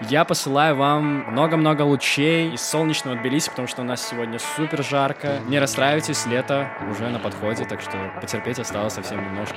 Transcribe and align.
Я 0.00 0.24
посылаю 0.24 0.74
вам 0.74 1.30
много-много 1.30 1.82
лучей 1.82 2.52
из 2.52 2.62
солнечного 2.62 3.16
Тбилиси, 3.16 3.48
потому 3.48 3.68
что 3.68 3.82
у 3.82 3.84
нас 3.84 4.06
сегодня 4.06 4.38
супер 4.38 4.82
жарко. 4.82 5.38
Не 5.46 5.60
расстраивайтесь, 5.60 6.26
лето 6.26 6.68
уже 6.90 7.08
на 7.08 7.20
подходе, 7.20 7.64
так 7.64 7.80
что 7.80 8.12
потерпеть 8.20 8.58
осталось 8.58 8.94
совсем 8.94 9.24
немножко. 9.24 9.56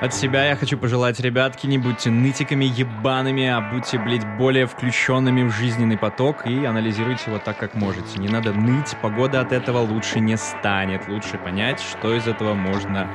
От 0.00 0.12
себя 0.12 0.44
я 0.44 0.56
хочу 0.56 0.76
пожелать, 0.76 1.20
ребятки, 1.20 1.66
не 1.66 1.78
будьте 1.78 2.10
нытиками 2.10 2.64
ебаными, 2.64 3.46
а 3.46 3.60
будьте, 3.60 3.98
блядь, 3.98 4.26
более 4.36 4.66
включенными 4.66 5.44
в 5.44 5.52
жизненный 5.52 5.96
поток 5.96 6.46
и 6.46 6.64
анализируйте 6.64 7.30
его 7.30 7.38
так, 7.38 7.56
как 7.56 7.74
можете. 7.74 8.18
Не 8.18 8.28
надо 8.28 8.52
ныть, 8.52 8.94
погода 9.00 9.40
от 9.40 9.52
этого 9.52 9.78
лучше 9.78 10.20
не 10.20 10.36
станет. 10.36 11.08
Лучше 11.08 11.38
понять, 11.38 11.80
что 11.80 12.14
из 12.14 12.26
этого 12.26 12.54
можно 12.54 13.08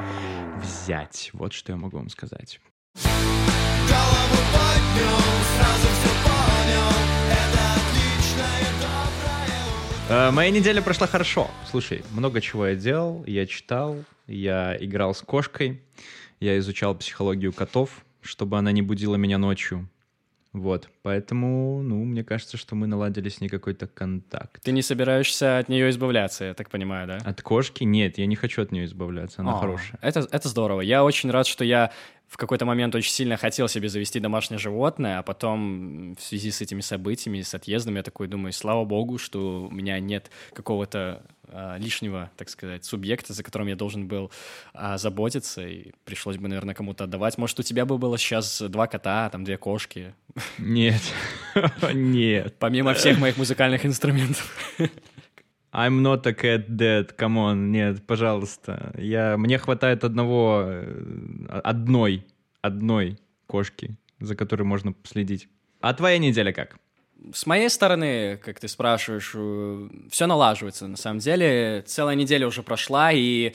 взять. 0.55 1.29
Вот 1.33 1.53
что 1.53 1.73
я 1.73 1.77
могу 1.77 1.97
вам 1.97 2.09
сказать. 2.09 2.59
Голову 2.95 4.60
Моя 10.11 10.49
неделя 10.49 10.81
прошла 10.81 11.07
хорошо. 11.07 11.49
Слушай, 11.69 12.03
много 12.11 12.41
чего 12.41 12.67
я 12.67 12.75
делал, 12.75 13.23
я 13.25 13.45
читал, 13.45 13.95
я 14.27 14.75
играл 14.77 15.15
с 15.15 15.21
кошкой. 15.21 15.81
Я 16.41 16.59
изучал 16.59 16.93
психологию 16.95 17.53
котов, 17.53 18.03
чтобы 18.19 18.57
она 18.57 18.73
не 18.73 18.81
будила 18.81 19.15
меня 19.15 19.37
ночью. 19.37 19.87
Вот, 20.53 20.89
поэтому, 21.01 21.81
ну, 21.81 22.03
мне 22.03 22.25
кажется, 22.25 22.57
что 22.57 22.75
мы 22.75 22.85
наладили 22.85 23.29
с 23.29 23.39
ней 23.39 23.47
какой-то 23.47 23.87
контакт. 23.87 24.61
Ты 24.61 24.73
не 24.73 24.81
собираешься 24.81 25.59
от 25.59 25.69
нее 25.69 25.89
избавляться, 25.89 26.43
я 26.43 26.53
так 26.53 26.69
понимаю, 26.69 27.07
да? 27.07 27.17
От 27.23 27.41
кошки? 27.41 27.85
Нет, 27.85 28.17
я 28.17 28.25
не 28.25 28.35
хочу 28.35 28.61
от 28.61 28.71
нее 28.73 28.83
избавляться, 28.83 29.41
она 29.41 29.53
О, 29.53 29.59
хорошая. 29.59 29.97
Это, 30.01 30.27
это 30.29 30.49
здорово. 30.49 30.81
Я 30.81 31.05
очень 31.05 31.31
рад, 31.31 31.47
что 31.47 31.63
я 31.63 31.93
в 32.27 32.35
какой-то 32.35 32.65
момент 32.65 32.95
очень 32.95 33.11
сильно 33.11 33.37
хотел 33.37 33.69
себе 33.69 33.87
завести 33.87 34.19
домашнее 34.19 34.57
животное, 34.57 35.19
а 35.19 35.23
потом 35.23 36.15
в 36.15 36.21
связи 36.21 36.51
с 36.51 36.61
этими 36.61 36.81
событиями, 36.81 37.41
с 37.41 37.53
отъездом, 37.53 37.95
я 37.95 38.03
такой 38.03 38.27
думаю, 38.27 38.53
слава 38.53 38.83
богу, 38.85 39.17
что 39.17 39.63
у 39.63 39.71
меня 39.71 39.99
нет 39.99 40.31
какого-то 40.53 41.23
а, 41.53 41.77
лишнего, 41.77 42.31
так 42.37 42.47
сказать, 42.47 42.85
субъекта, 42.85 43.33
за 43.33 43.43
которым 43.43 43.67
я 43.67 43.75
должен 43.75 44.07
был 44.07 44.31
а, 44.73 44.97
заботиться, 44.97 45.67
и 45.67 45.91
пришлось 46.05 46.37
бы, 46.37 46.47
наверное, 46.47 46.73
кому-то 46.73 47.03
отдавать. 47.03 47.37
Может, 47.37 47.59
у 47.59 47.63
тебя 47.63 47.85
бы 47.85 47.97
было 47.97 48.17
сейчас 48.17 48.61
два 48.61 48.87
кота, 48.87 49.29
там 49.29 49.43
две 49.43 49.57
кошки? 49.57 50.15
Нет, 50.57 51.01
нет. 51.93 52.55
Помимо 52.59 52.93
всех 52.93 53.19
моих 53.19 53.37
музыкальных 53.37 53.85
инструментов. 53.85 54.49
I'm 55.73 56.01
not 56.01 56.27
a 56.27 56.33
cat 56.33 56.67
dead, 56.67 57.15
come 57.15 57.37
on, 57.37 57.69
нет, 57.69 58.05
пожалуйста. 58.05 58.93
Я, 58.97 59.37
мне 59.37 59.57
хватает 59.57 60.03
одного, 60.03 60.63
э, 60.65 61.61
одной, 61.63 62.25
одной 62.61 63.17
кошки, 63.47 63.95
за 64.19 64.35
которой 64.35 64.63
можно 64.63 64.93
следить. 65.03 65.47
А 65.79 65.93
твоя 65.93 66.17
неделя 66.17 66.51
как? 66.51 66.77
С 67.33 67.45
моей 67.45 67.69
стороны, 67.69 68.37
как 68.43 68.59
ты 68.59 68.67
спрашиваешь, 68.67 69.31
э, 69.33 69.89
все 70.09 70.27
налаживается. 70.27 70.87
На 70.87 70.97
самом 70.97 71.19
деле, 71.19 71.83
целая 71.85 72.15
неделя 72.15 72.47
уже 72.47 72.63
прошла, 72.63 73.11
и 73.13 73.53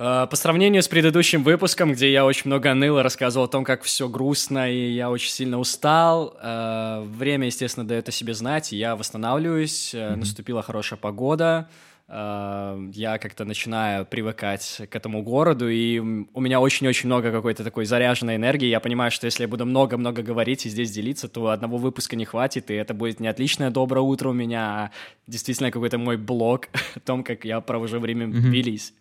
по 0.00 0.30
сравнению 0.32 0.82
с 0.82 0.88
предыдущим 0.88 1.42
выпуском, 1.42 1.92
где 1.92 2.10
я 2.10 2.24
очень 2.24 2.44
много 2.46 2.72
ныл 2.72 2.98
и 2.98 3.02
рассказывал 3.02 3.44
о 3.44 3.48
том, 3.48 3.64
как 3.64 3.82
все 3.82 4.08
грустно, 4.08 4.72
и 4.72 4.92
я 4.92 5.10
очень 5.10 5.30
сильно 5.30 5.58
устал, 5.58 6.38
э, 6.40 7.04
время, 7.04 7.46
естественно, 7.46 7.86
дает 7.86 8.08
о 8.08 8.12
себе 8.12 8.32
знать, 8.32 8.72
я 8.72 8.96
восстанавливаюсь, 8.96 9.94
mm-hmm. 9.94 10.16
наступила 10.16 10.62
хорошая 10.62 10.98
погода, 10.98 11.68
Э, 12.12 12.76
я 12.92 13.18
как-то 13.18 13.44
начинаю 13.44 14.04
привыкать 14.04 14.82
к 14.90 14.96
этому 14.96 15.22
городу, 15.22 15.68
и 15.68 16.00
у 16.00 16.40
меня 16.40 16.60
очень-очень 16.60 17.06
много 17.06 17.30
какой-то 17.30 17.62
такой 17.62 17.84
заряженной 17.84 18.36
энергии. 18.36 18.66
Я 18.66 18.80
понимаю, 18.80 19.12
что 19.12 19.26
если 19.26 19.44
я 19.44 19.48
буду 19.48 19.64
много-много 19.64 20.22
говорить 20.22 20.66
и 20.66 20.68
здесь 20.68 20.90
делиться, 20.90 21.28
то 21.28 21.48
одного 21.48 21.78
выпуска 21.78 22.16
не 22.16 22.24
хватит, 22.24 22.70
и 22.70 22.74
это 22.74 22.94
будет 22.94 23.20
не 23.20 23.28
отличное 23.28 23.70
доброе 23.70 24.00
утро 24.00 24.30
у 24.30 24.32
меня, 24.32 24.60
а 24.60 24.90
действительно 25.28 25.70
какой-то 25.70 25.98
мой 25.98 26.16
блог 26.16 26.66
о 26.96 27.00
том, 27.00 27.22
как 27.22 27.44
я 27.44 27.60
провожу 27.60 28.00
время 28.00 28.26
в 28.26 28.32
Тбилиси. 28.32 28.92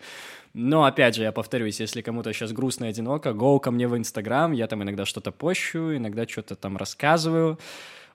Но, 0.53 0.83
опять 0.83 1.15
же, 1.15 1.23
я 1.23 1.31
повторюсь, 1.31 1.79
если 1.79 2.01
кому-то 2.01 2.33
сейчас 2.33 2.51
грустно 2.51 2.85
и 2.85 2.89
одиноко, 2.89 3.29
go 3.29 3.59
ко 3.59 3.71
мне 3.71 3.87
в 3.87 3.95
Инстаграм, 3.95 4.51
я 4.51 4.67
там 4.67 4.81
иногда 4.83 5.05
что-то 5.05 5.31
пощу, 5.31 5.95
иногда 5.95 6.27
что-то 6.27 6.55
там 6.55 6.77
рассказываю. 6.77 7.59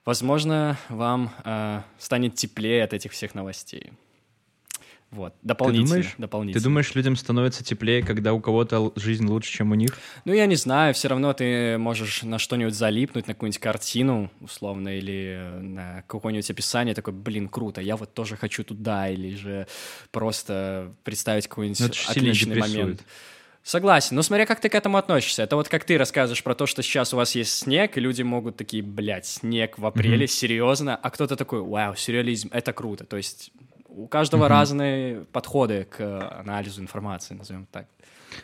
Возможно, 0.03 0.77
вам 0.89 1.31
э, 1.43 1.81
станет 1.97 2.35
теплее 2.35 2.83
от 2.83 2.93
этих 2.93 3.13
всех 3.13 3.35
новостей. 3.35 3.91
Вот, 5.15 5.33
дополнительно. 5.43 5.85
Ты 5.85 5.93
думаешь, 5.93 6.15
дополнительно. 6.17 6.59
ты 6.59 6.63
думаешь, 6.63 6.95
людям 6.95 7.15
становится 7.15 7.63
теплее, 7.63 8.03
когда 8.03 8.33
у 8.33 8.41
кого-то 8.41 8.91
жизнь 8.97 9.25
лучше, 9.25 9.49
чем 9.49 9.71
у 9.71 9.75
них? 9.75 9.97
Ну, 10.25 10.33
я 10.33 10.45
не 10.45 10.55
знаю, 10.55 10.93
все 10.93 11.07
равно 11.07 11.31
ты 11.31 11.77
можешь 11.77 12.23
на 12.23 12.37
что-нибудь 12.37 12.75
залипнуть, 12.75 13.25
на 13.27 13.33
какую-нибудь 13.33 13.61
картину, 13.61 14.29
условно, 14.41 14.89
или 14.89 15.41
на 15.61 16.03
какое-нибудь 16.07 16.51
описание, 16.51 16.93
такой, 16.93 17.13
блин, 17.13 17.47
круто, 17.47 17.79
я 17.79 17.95
вот 17.95 18.13
тоже 18.13 18.35
хочу 18.35 18.65
туда, 18.65 19.07
или 19.09 19.35
же 19.35 19.67
просто 20.11 20.93
представить 21.05 21.47
какой-нибудь 21.47 21.79
ну, 21.79 22.11
отличный 22.11 22.59
момент. 22.59 23.01
Согласен, 23.63 24.15
но 24.15 24.21
смотря 24.21 24.45
как 24.45 24.59
ты 24.59 24.69
к 24.69 24.75
этому 24.75 24.97
относишься. 24.97 25.41
Это 25.41 25.55
вот 25.55 25.69
как 25.69 25.85
ты 25.85 25.97
рассказываешь 25.97 26.43
про 26.43 26.53
то, 26.53 26.67
что 26.67 26.83
сейчас 26.83 27.15
у 27.15 27.17
вас 27.17 27.33
есть 27.33 27.57
снег, 27.57 27.97
и 27.97 27.99
люди 27.99 28.21
могут 28.21 28.57
такие, 28.57 28.83
блядь, 28.83 29.25
снег 29.25 29.79
в 29.79 29.85
апреле, 29.87 30.25
mm-hmm. 30.25 30.27
серьезно, 30.27 30.95
а 30.95 31.09
кто-то 31.09 31.35
такой, 31.35 31.61
вау, 31.61 31.95
сюрреализм, 31.95 32.49
это 32.51 32.73
круто. 32.73 33.05
То 33.05 33.17
есть 33.17 33.51
у 33.95 34.07
каждого 34.07 34.45
mm-hmm. 34.45 34.49
разные 34.49 35.25
подходы 35.31 35.85
к 35.85 36.39
анализу 36.39 36.81
информации, 36.81 37.33
назовем 37.33 37.65
так. 37.71 37.87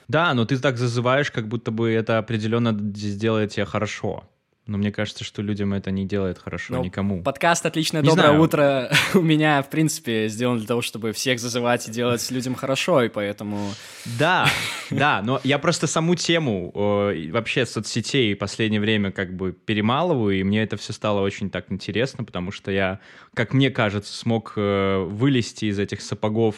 Да, 0.07 0.34
но 0.34 0.45
ты 0.45 0.57
так 0.57 0.78
зазываешь, 0.78 1.31
как 1.31 1.47
будто 1.47 1.72
бы 1.72 1.91
это 1.91 2.17
определенно 2.17 2.72
сделает 2.95 3.51
тебя 3.51 3.66
хорошо. 3.66 4.23
Но 4.71 4.77
мне 4.77 4.93
кажется, 4.93 5.25
что 5.25 5.41
людям 5.41 5.73
это 5.73 5.91
не 5.91 6.05
делает 6.05 6.39
хорошо, 6.39 6.75
ну, 6.75 6.83
никому. 6.85 7.21
Подкаст 7.21 7.65
«Отличное 7.65 8.01
не 8.01 8.07
доброе 8.07 8.27
знаю. 8.29 8.41
утро» 8.41 8.91
у 9.13 9.21
меня, 9.21 9.61
в 9.61 9.69
принципе, 9.69 10.29
сделан 10.29 10.59
для 10.59 10.67
того, 10.67 10.81
чтобы 10.81 11.11
всех 11.11 11.41
зазывать 11.41 11.89
и 11.89 11.91
делать 11.91 12.31
людям 12.31 12.55
хорошо, 12.55 13.03
и 13.03 13.09
поэтому... 13.09 13.69
Да, 14.17 14.47
да, 14.89 15.21
но 15.25 15.41
я 15.43 15.59
просто 15.59 15.87
саму 15.87 16.15
тему 16.15 16.71
э, 16.73 17.31
вообще 17.31 17.65
соцсетей 17.65 18.33
в 18.33 18.37
последнее 18.37 18.79
время 18.79 19.11
как 19.11 19.35
бы 19.35 19.51
перемалываю, 19.51 20.39
и 20.39 20.43
мне 20.43 20.63
это 20.63 20.77
все 20.77 20.93
стало 20.93 21.19
очень 21.19 21.49
так 21.49 21.65
интересно, 21.69 22.23
потому 22.23 22.51
что 22.51 22.71
я, 22.71 23.01
как 23.33 23.53
мне 23.53 23.71
кажется, 23.71 24.15
смог 24.15 24.53
э, 24.55 25.03
вылезти 25.05 25.65
из 25.65 25.79
этих 25.79 25.99
сапогов, 25.99 26.55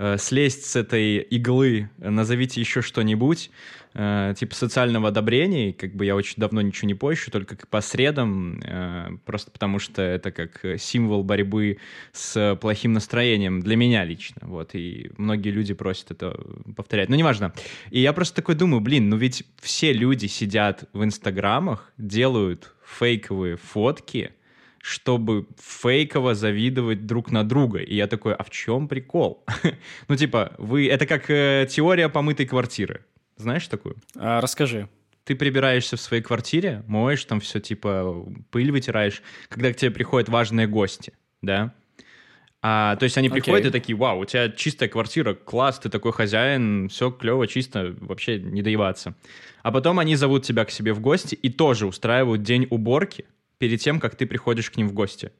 э, 0.00 0.16
слезть 0.18 0.64
с 0.64 0.76
этой 0.76 1.18
иглы, 1.18 1.90
назовите 1.98 2.58
еще 2.58 2.80
что-нибудь, 2.80 3.50
э, 3.92 4.34
типа 4.36 4.54
социального 4.54 5.08
одобрения, 5.08 5.74
как 5.74 5.94
бы 5.94 6.06
я 6.06 6.16
очень 6.16 6.36
давно 6.38 6.62
ничего 6.62 6.88
не 6.88 6.94
пощу, 6.94 7.30
только 7.30 7.56
по 7.66 7.82
средам, 7.82 8.60
э, 8.64 9.10
просто 9.26 9.50
потому 9.50 9.78
что 9.78 10.00
это 10.00 10.32
как 10.32 10.80
символ 10.80 11.22
борьбы 11.22 11.76
с 12.12 12.56
плохим 12.60 12.94
настроением 12.94 13.60
для 13.60 13.76
меня 13.76 14.04
лично, 14.04 14.40
вот, 14.48 14.74
и 14.74 15.10
многие 15.18 15.50
люди 15.50 15.74
просят 15.74 16.12
это 16.12 16.34
повторять, 16.74 17.10
но 17.10 17.16
неважно. 17.16 17.52
И 17.90 18.00
я 18.00 18.14
просто 18.14 18.36
такой 18.36 18.54
думаю, 18.54 18.80
блин, 18.80 19.10
ну 19.10 19.16
ведь 19.16 19.44
все 19.60 19.92
люди 19.92 20.26
сидят 20.26 20.84
в 20.94 21.04
инстаграмах, 21.04 21.92
делают 21.98 22.72
фейковые 22.98 23.56
фотки, 23.56 24.32
чтобы 24.80 25.46
фейково 25.58 26.34
завидовать 26.34 27.06
друг 27.06 27.30
на 27.30 27.44
друга. 27.44 27.80
И 27.80 27.94
я 27.94 28.06
такой, 28.06 28.34
а 28.34 28.42
в 28.42 28.50
чем 28.50 28.88
прикол? 28.88 29.44
ну, 30.08 30.16
типа, 30.16 30.54
вы... 30.58 30.88
Это 30.88 31.06
как 31.06 31.30
э, 31.30 31.66
теория 31.68 32.08
помытой 32.08 32.46
квартиры. 32.46 33.04
Знаешь 33.36 33.66
такую? 33.68 33.96
А, 34.16 34.40
расскажи. 34.40 34.88
Ты 35.24 35.36
прибираешься 35.36 35.96
в 35.96 36.00
своей 36.00 36.22
квартире, 36.22 36.82
моешь 36.86 37.24
там 37.24 37.40
все, 37.40 37.60
типа, 37.60 38.26
пыль 38.50 38.72
вытираешь, 38.72 39.22
когда 39.48 39.72
к 39.72 39.76
тебе 39.76 39.90
приходят 39.90 40.28
важные 40.28 40.66
гости, 40.66 41.12
да? 41.42 41.74
А, 42.62 42.96
то 42.96 43.04
есть 43.04 43.16
они 43.16 43.28
приходят 43.28 43.66
okay. 43.66 43.68
и 43.68 43.72
такие, 43.72 43.96
вау, 43.96 44.20
у 44.20 44.24
тебя 44.24 44.50
чистая 44.50 44.88
квартира, 44.88 45.34
класс, 45.34 45.78
ты 45.78 45.88
такой 45.88 46.12
хозяин, 46.12 46.88
все 46.88 47.10
клево, 47.10 47.46
чисто, 47.46 47.94
вообще 48.00 48.38
не 48.38 48.60
доебаться. 48.60 49.14
А 49.62 49.70
потом 49.72 49.98
они 49.98 50.16
зовут 50.16 50.44
тебя 50.44 50.64
к 50.64 50.70
себе 50.70 50.92
в 50.92 51.00
гости 51.00 51.34
и 51.34 51.50
тоже 51.50 51.86
устраивают 51.86 52.42
день 52.42 52.66
уборки 52.68 53.24
перед 53.60 53.78
тем, 53.78 54.00
как 54.00 54.16
ты 54.16 54.26
приходишь 54.26 54.70
к 54.70 54.76
ним 54.76 54.88
в 54.88 54.94
гости. 54.94 55.30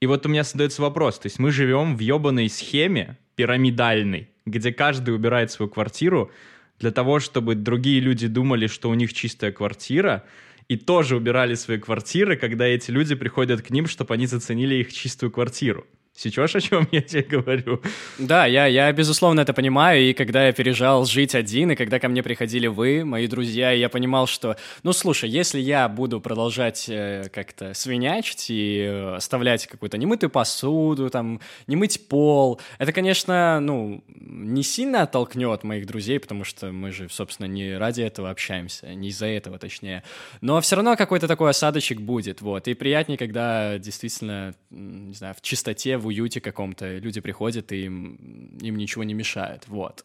И 0.00 0.06
вот 0.06 0.24
у 0.24 0.30
меня 0.30 0.44
задается 0.44 0.80
вопрос, 0.80 1.18
то 1.18 1.26
есть 1.26 1.38
мы 1.38 1.52
живем 1.52 1.94
в 1.94 2.00
ебаной 2.00 2.48
схеме 2.48 3.18
пирамидальной, 3.36 4.30
где 4.46 4.72
каждый 4.72 5.14
убирает 5.14 5.50
свою 5.50 5.70
квартиру, 5.70 6.32
для 6.78 6.90
того, 6.90 7.20
чтобы 7.20 7.54
другие 7.54 8.00
люди 8.00 8.26
думали, 8.26 8.66
что 8.66 8.88
у 8.88 8.94
них 8.94 9.12
чистая 9.12 9.52
квартира, 9.52 10.24
и 10.68 10.76
тоже 10.76 11.16
убирали 11.16 11.54
свои 11.54 11.76
квартиры, 11.76 12.36
когда 12.38 12.64
эти 12.64 12.90
люди 12.90 13.14
приходят 13.14 13.60
к 13.60 13.68
ним, 13.68 13.86
чтобы 13.86 14.14
они 14.14 14.26
заценили 14.26 14.76
их 14.76 14.90
чистую 14.90 15.30
квартиру. 15.30 15.86
Сечешь, 16.20 16.54
о 16.54 16.60
чем 16.60 16.86
я 16.90 17.00
тебе 17.00 17.22
говорю? 17.22 17.80
Да, 18.18 18.44
я, 18.44 18.66
я 18.66 18.92
безусловно 18.92 19.40
это 19.40 19.54
понимаю, 19.54 20.02
и 20.02 20.12
когда 20.12 20.48
я 20.48 20.52
переезжал 20.52 21.06
жить 21.06 21.34
один, 21.34 21.70
и 21.70 21.76
когда 21.76 21.98
ко 21.98 22.08
мне 22.10 22.22
приходили 22.22 22.66
вы, 22.66 23.06
мои 23.06 23.26
друзья, 23.26 23.70
я 23.70 23.88
понимал, 23.88 24.26
что, 24.26 24.56
ну, 24.82 24.92
слушай, 24.92 25.30
если 25.30 25.58
я 25.58 25.88
буду 25.88 26.20
продолжать 26.20 26.90
э, 26.90 27.30
как-то 27.32 27.72
свинячить 27.72 28.50
и 28.50 28.82
э, 28.82 29.14
оставлять 29.14 29.66
какую-то 29.66 29.96
немытую 29.96 30.28
посуду, 30.28 31.08
там, 31.08 31.40
не 31.66 31.76
мыть 31.76 32.06
пол, 32.06 32.60
это, 32.76 32.92
конечно, 32.92 33.58
ну, 33.60 34.04
не 34.14 34.62
сильно 34.62 35.04
оттолкнет 35.04 35.64
моих 35.64 35.86
друзей, 35.86 36.20
потому 36.20 36.44
что 36.44 36.70
мы 36.70 36.92
же, 36.92 37.08
собственно, 37.08 37.46
не 37.46 37.78
ради 37.78 38.02
этого 38.02 38.28
общаемся, 38.28 38.94
не 38.94 39.08
из-за 39.08 39.24
этого, 39.24 39.58
точнее, 39.58 40.02
но 40.42 40.60
все 40.60 40.76
равно 40.76 40.96
какой-то 40.96 41.26
такой 41.26 41.48
осадочек 41.48 41.98
будет, 42.02 42.42
вот, 42.42 42.68
и 42.68 42.74
приятнее, 42.74 43.16
когда 43.16 43.78
действительно, 43.78 44.54
не 44.68 45.14
знаю, 45.14 45.34
в 45.34 45.40
чистоте, 45.40 45.96
в 45.96 46.09
уюте 46.10 46.40
каком-то 46.40 46.98
люди 46.98 47.20
приходят, 47.20 47.72
и 47.72 47.84
им, 47.86 48.58
им 48.60 48.76
ничего 48.76 49.04
не 49.04 49.14
мешает, 49.14 49.64
вот. 49.68 50.04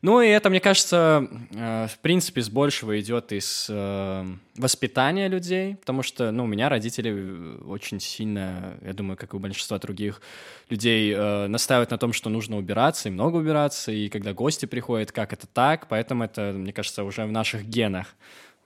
Ну 0.00 0.20
и 0.20 0.28
это, 0.28 0.48
мне 0.48 0.60
кажется, 0.60 1.28
э, 1.50 1.86
в 1.88 1.98
принципе, 1.98 2.40
с 2.40 2.48
большего 2.48 3.00
идет 3.00 3.32
из 3.32 3.66
э, 3.68 4.24
воспитания 4.56 5.28
людей, 5.28 5.74
потому 5.76 6.02
что, 6.02 6.30
ну, 6.30 6.44
у 6.44 6.46
меня 6.46 6.68
родители 6.68 7.60
очень 7.64 7.98
сильно, 7.98 8.76
я 8.82 8.92
думаю, 8.92 9.16
как 9.16 9.34
и 9.34 9.36
у 9.36 9.40
большинства 9.40 9.78
других 9.78 10.22
людей, 10.70 11.12
э, 11.12 11.46
настаивают 11.48 11.90
на 11.90 11.98
том, 11.98 12.12
что 12.12 12.30
нужно 12.30 12.58
убираться, 12.58 13.08
и 13.08 13.12
много 13.12 13.36
убираться, 13.36 13.90
и 13.90 14.08
когда 14.08 14.32
гости 14.32 14.66
приходят, 14.66 15.10
как 15.10 15.32
это 15.32 15.46
так, 15.46 15.88
поэтому 15.88 16.24
это, 16.24 16.52
мне 16.54 16.72
кажется, 16.72 17.02
уже 17.02 17.24
в 17.24 17.32
наших 17.32 17.64
генах, 17.64 18.14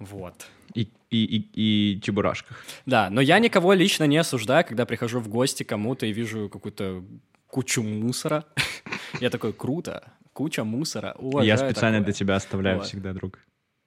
вот. 0.05 0.47
И, 0.75 0.89
и, 1.11 1.25
и, 1.25 1.51
и 1.55 2.01
чебурашках. 2.01 2.65
Да, 2.87 3.11
но 3.11 3.21
я 3.21 3.39
никого 3.39 3.73
лично 3.75 4.05
не 4.05 4.17
осуждаю, 4.17 4.65
когда 4.65 4.87
прихожу 4.87 5.21
в 5.21 5.29
гости 5.29 5.63
кому-то 5.63 6.07
и 6.07 6.13
вижу 6.13 6.49
какую-то 6.49 7.05
кучу 7.47 7.83
мусора. 7.83 8.45
Я 9.21 9.31
такой, 9.31 9.53
круто, 9.53 10.13
куча 10.33 10.65
мусора. 10.65 11.15
Я 11.43 11.57
специально 11.59 12.01
для 12.01 12.13
тебя 12.13 12.37
оставляю 12.37 12.81
всегда, 12.81 13.13
друг 13.13 13.39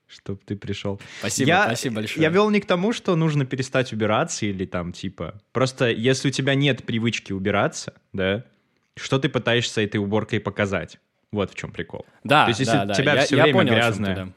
чтобы 0.08 0.38
ты 0.44 0.54
пришел. 0.54 1.00
Спасибо, 1.18 1.48
я, 1.48 1.64
спасибо 1.64 1.96
большое. 1.96 2.22
Я 2.22 2.30
вел 2.30 2.48
не 2.50 2.60
к 2.60 2.66
тому, 2.66 2.92
что 2.92 3.16
нужно 3.16 3.44
перестать 3.44 3.92
убираться 3.92 4.46
или 4.46 4.64
там 4.64 4.92
типа... 4.92 5.40
Просто 5.52 5.90
если 5.90 6.28
у 6.28 6.30
тебя 6.30 6.54
нет 6.54 6.84
привычки 6.84 7.32
убираться, 7.32 7.92
да, 8.12 8.44
что 8.94 9.18
ты 9.18 9.28
пытаешься 9.28 9.80
этой 9.80 9.98
уборкой 9.98 10.38
показать? 10.38 11.00
Вот 11.32 11.50
в 11.50 11.54
чем 11.56 11.72
прикол. 11.72 12.06
Да, 12.22 12.44
То 12.44 12.50
есть 12.50 12.60
если 12.60 12.72
да, 12.72 12.92
у 12.92 12.94
тебя 12.94 13.14
я, 13.14 13.22
все 13.22 13.36
я 13.36 13.42
время 13.42 13.58
понял, 13.58 13.72
грязное 13.72 14.14
да. 14.14 14.28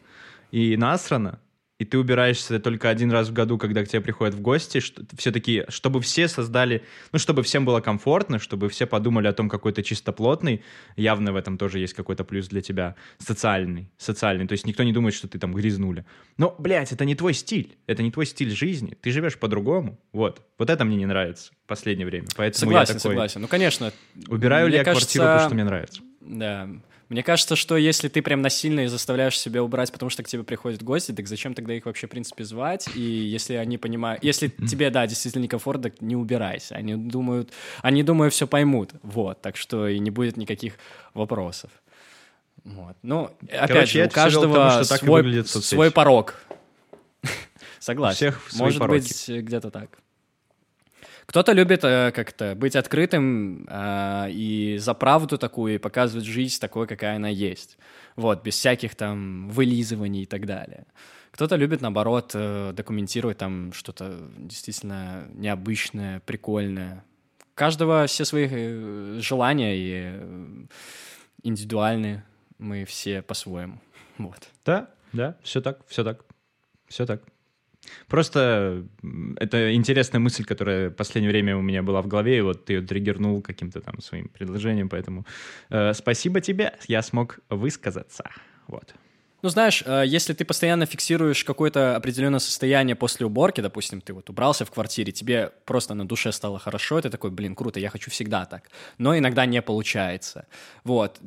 и 0.51 0.75
насрано, 0.75 1.39
и 1.79 1.85
ты 1.85 1.97
убираешься 1.97 2.59
только 2.59 2.89
один 2.89 3.09
раз 3.09 3.29
в 3.29 3.33
году, 3.33 3.57
когда 3.57 3.83
к 3.83 3.87
тебе 3.87 4.01
приходят 4.01 4.35
в 4.35 4.41
гости, 4.41 4.81
что, 4.81 5.01
все 5.17 5.31
такие, 5.31 5.65
чтобы 5.69 6.01
все 6.01 6.27
создали, 6.27 6.83
ну, 7.13 7.19
чтобы 7.19 7.41
всем 7.41 7.63
было 7.63 7.79
комфортно, 7.79 8.37
чтобы 8.37 8.67
все 8.67 8.85
подумали 8.85 9.27
о 9.27 9.33
том, 9.33 9.49
какой 9.49 9.71
ты 9.71 9.81
чистоплотный, 9.81 10.61
явно 10.97 11.31
в 11.31 11.37
этом 11.37 11.57
тоже 11.57 11.79
есть 11.79 11.93
какой-то 11.93 12.25
плюс 12.25 12.49
для 12.49 12.61
тебя, 12.61 12.95
социальный, 13.17 13.89
социальный, 13.97 14.45
то 14.45 14.51
есть 14.51 14.67
никто 14.67 14.83
не 14.83 14.91
думает, 14.91 15.15
что 15.15 15.29
ты 15.29 15.39
там 15.39 15.53
грязнули. 15.53 16.05
Но, 16.37 16.53
блядь, 16.59 16.91
это 16.91 17.05
не 17.05 17.15
твой 17.15 17.33
стиль, 17.33 17.77
это 17.87 18.03
не 18.03 18.11
твой 18.11 18.25
стиль 18.25 18.51
жизни, 18.51 18.97
ты 19.01 19.11
живешь 19.11 19.37
по-другому, 19.37 19.99
вот. 20.11 20.45
Вот 20.57 20.69
это 20.69 20.83
мне 20.83 20.97
не 20.97 21.05
нравится 21.05 21.53
в 21.63 21.67
последнее 21.67 22.05
время, 22.05 22.27
поэтому 22.35 22.71
согласен, 22.71 22.93
я 22.93 22.99
такой... 22.99 23.11
Согласен, 23.11 23.41
ну, 23.41 23.47
конечно. 23.47 23.93
Убираю 24.27 24.67
ли 24.67 24.75
я 24.75 24.83
кажется... 24.83 25.05
квартиру, 25.05 25.23
потому 25.23 25.47
что 25.47 25.55
мне 25.55 25.63
нравится. 25.63 26.01
Да, 26.19 26.69
мне 27.09 27.23
кажется, 27.23 27.55
что 27.55 27.75
если 27.75 28.07
ты 28.07 28.21
прям 28.21 28.43
насильно 28.43 28.81
и 28.81 28.87
заставляешь 28.87 29.37
себя 29.37 29.63
убрать, 29.63 29.91
потому 29.91 30.11
что 30.11 30.21
к 30.21 30.27
тебе 30.27 30.43
приходят 30.43 30.83
гости, 30.83 31.11
так 31.11 31.27
зачем 31.27 31.55
тогда 31.55 31.73
их 31.73 31.85
вообще, 31.87 32.05
в 32.05 32.11
принципе, 32.11 32.43
звать? 32.43 32.87
И 32.95 33.01
если 33.01 33.55
они 33.55 33.79
понимают... 33.79 34.23
Если 34.23 34.47
тебе, 34.47 34.91
да, 34.91 35.07
действительно 35.07 35.41
некомфортно, 35.43 35.89
так 35.89 36.01
не 36.01 36.15
убирайся. 36.15 36.75
Они 36.75 36.95
думают... 36.95 37.51
Они, 37.81 38.03
думаю, 38.03 38.29
все 38.29 38.45
поймут. 38.45 38.91
Вот. 39.01 39.41
Так 39.41 39.57
что 39.57 39.87
и 39.87 39.97
не 39.97 40.11
будет 40.11 40.37
никаких 40.37 40.75
вопросов. 41.15 41.71
Вот. 42.63 42.95
Ну, 43.01 43.31
опять 43.41 43.67
Короче, 43.67 44.03
же, 44.03 44.05
у 44.05 44.09
каждого 44.11 44.71
тому, 44.71 44.83
свой, 44.83 45.45
свой 45.45 45.91
порог. 45.91 46.35
Согласен. 47.79 48.17
Всех 48.17 48.53
Может 48.53 48.79
пороки. 48.79 48.99
быть, 49.01 49.29
где-то 49.45 49.71
так. 49.71 49.97
Кто-то 51.29 51.51
любит 51.51 51.83
э, 51.83 52.11
как-то 52.11 52.55
быть 52.55 52.75
открытым 52.75 53.67
э, 53.69 54.31
и 54.31 54.77
за 54.79 54.95
правду 54.95 55.37
такую, 55.37 55.75
и 55.75 55.77
показывать 55.77 56.25
жизнь 56.25 56.59
такой, 56.59 56.87
какая 56.87 57.17
она 57.17 57.29
есть. 57.29 57.77
Вот, 58.15 58.43
без 58.43 58.55
всяких 58.55 58.95
там 58.95 59.47
вылизываний 59.49 60.23
и 60.23 60.25
так 60.25 60.47
далее. 60.47 60.87
Кто-то 61.29 61.55
любит, 61.55 61.81
наоборот, 61.81 62.31
э, 62.33 62.73
документировать 62.75 63.37
там 63.37 63.73
что-то 63.73 64.17
действительно 64.39 65.27
необычное, 65.35 66.19
прикольное. 66.21 67.05
У 67.43 67.53
каждого 67.53 68.07
все 68.07 68.25
свои 68.25 68.47
э, 68.49 69.19
желания 69.21 69.77
и 69.77 69.91
э, 70.05 70.65
индивидуальные. 71.43 72.25
Мы 72.57 72.85
все 72.85 73.21
по-своему. 73.21 73.79
Вот. 74.17 74.49
Да, 74.65 74.89
да, 75.13 75.37
все 75.43 75.61
так, 75.61 75.85
все 75.87 76.03
так, 76.03 76.25
все 76.87 77.05
так. 77.05 77.21
Просто 78.07 78.83
это 79.37 79.73
интересная 79.73 80.19
мысль, 80.19 80.43
которая 80.43 80.89
в 80.89 80.93
последнее 80.93 81.31
время 81.31 81.57
у 81.57 81.61
меня 81.61 81.83
была 81.83 82.01
в 82.01 82.07
голове, 82.07 82.37
и 82.37 82.41
вот 82.41 82.65
ты 82.65 82.73
ее 82.73 82.81
триггернул 82.81 83.41
каким-то 83.41 83.81
там 83.81 84.01
своим 84.01 84.27
предложением, 84.29 84.89
поэтому 84.89 85.25
э, 85.69 85.93
спасибо 85.93 86.41
тебе, 86.41 86.73
я 86.87 87.01
смог 87.01 87.39
высказаться. 87.49 88.23
Вот. 88.67 88.93
Ну, 89.41 89.49
знаешь, 89.49 89.83
э, 89.85 90.03
если 90.05 90.33
ты 90.33 90.43
постоянно 90.43 90.85
фиксируешь 90.85 91.45
какое-то 91.45 91.95
определенное 91.95 92.39
состояние 92.39 92.95
после 92.95 93.25
уборки, 93.25 93.61
допустим, 93.61 94.01
ты 94.01 94.13
вот 94.13 94.29
убрался 94.29 94.65
в 94.65 94.71
квартире, 94.71 95.13
тебе 95.13 95.51
просто 95.65 95.93
на 95.93 96.05
душе 96.05 96.31
стало 96.33 96.59
хорошо, 96.59 97.01
ты 97.01 97.09
такой, 97.09 97.31
блин, 97.31 97.55
круто, 97.55 97.79
я 97.79 97.89
хочу 97.89 98.11
всегда 98.11 98.45
так. 98.45 98.69
Но 98.97 99.17
иногда 99.17 99.45
не 99.45 99.61
получается. 99.61 100.45
Вот 100.83 101.19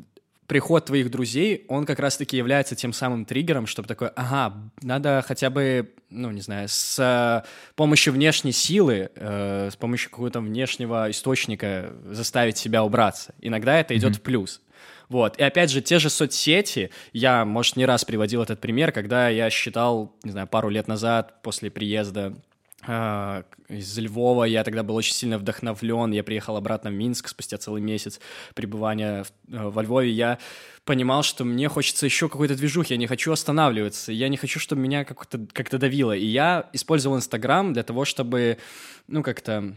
приход 0.46 0.86
твоих 0.86 1.10
друзей, 1.10 1.64
он 1.68 1.86
как 1.86 1.98
раз-таки 1.98 2.36
является 2.36 2.74
тем 2.74 2.92
самым 2.92 3.24
триггером, 3.24 3.66
чтобы 3.66 3.88
такой, 3.88 4.08
ага, 4.08 4.54
надо 4.82 5.24
хотя 5.26 5.50
бы, 5.50 5.92
ну, 6.10 6.30
не 6.30 6.40
знаю, 6.40 6.68
с 6.68 6.98
э, 6.98 7.46
помощью 7.74 8.12
внешней 8.12 8.52
силы, 8.52 9.10
э, 9.14 9.70
с 9.72 9.76
помощью 9.76 10.10
какого-то 10.10 10.40
внешнего 10.40 11.10
источника 11.10 11.92
заставить 12.04 12.58
себя 12.58 12.84
убраться. 12.84 13.34
Иногда 13.40 13.78
это 13.78 13.96
идет 13.96 14.12
mm-hmm. 14.12 14.18
в 14.18 14.22
плюс. 14.22 14.60
Вот. 15.08 15.38
И 15.38 15.42
опять 15.42 15.70
же, 15.70 15.82
те 15.82 15.98
же 15.98 16.08
соцсети, 16.08 16.90
я, 17.12 17.44
может, 17.44 17.76
не 17.76 17.84
раз 17.84 18.04
приводил 18.04 18.42
этот 18.42 18.60
пример, 18.60 18.92
когда 18.92 19.28
я 19.28 19.50
считал, 19.50 20.16
не 20.24 20.30
знаю, 20.30 20.46
пару 20.46 20.70
лет 20.70 20.88
назад 20.88 21.42
после 21.42 21.70
приезда 21.70 22.34
из 22.88 23.98
Львова. 23.98 24.44
Я 24.44 24.64
тогда 24.64 24.82
был 24.82 24.96
очень 24.96 25.14
сильно 25.14 25.38
вдохновлен. 25.38 26.10
Я 26.12 26.24
приехал 26.24 26.56
обратно 26.56 26.90
в 26.90 26.94
Минск 26.94 27.28
спустя 27.28 27.56
целый 27.56 27.80
месяц 27.80 28.20
пребывания 28.54 29.24
в, 29.24 29.28
э, 29.54 29.68
во 29.68 29.82
Львове. 29.82 30.10
Я 30.10 30.38
понимал, 30.84 31.22
что 31.22 31.44
мне 31.44 31.68
хочется 31.68 32.06
еще 32.06 32.28
какой-то 32.28 32.56
движухи, 32.56 32.94
я 32.94 32.98
не 32.98 33.06
хочу 33.06 33.30
останавливаться, 33.30 34.12
я 34.12 34.28
не 34.28 34.36
хочу, 34.36 34.58
чтобы 34.58 34.82
меня 34.82 35.04
как-то 35.04 35.46
как 35.52 35.70
давило. 35.70 36.12
И 36.12 36.26
я 36.26 36.68
использовал 36.72 37.16
Инстаграм 37.16 37.72
для 37.72 37.84
того, 37.84 38.04
чтобы, 38.04 38.58
ну, 39.06 39.22
как-то 39.22 39.76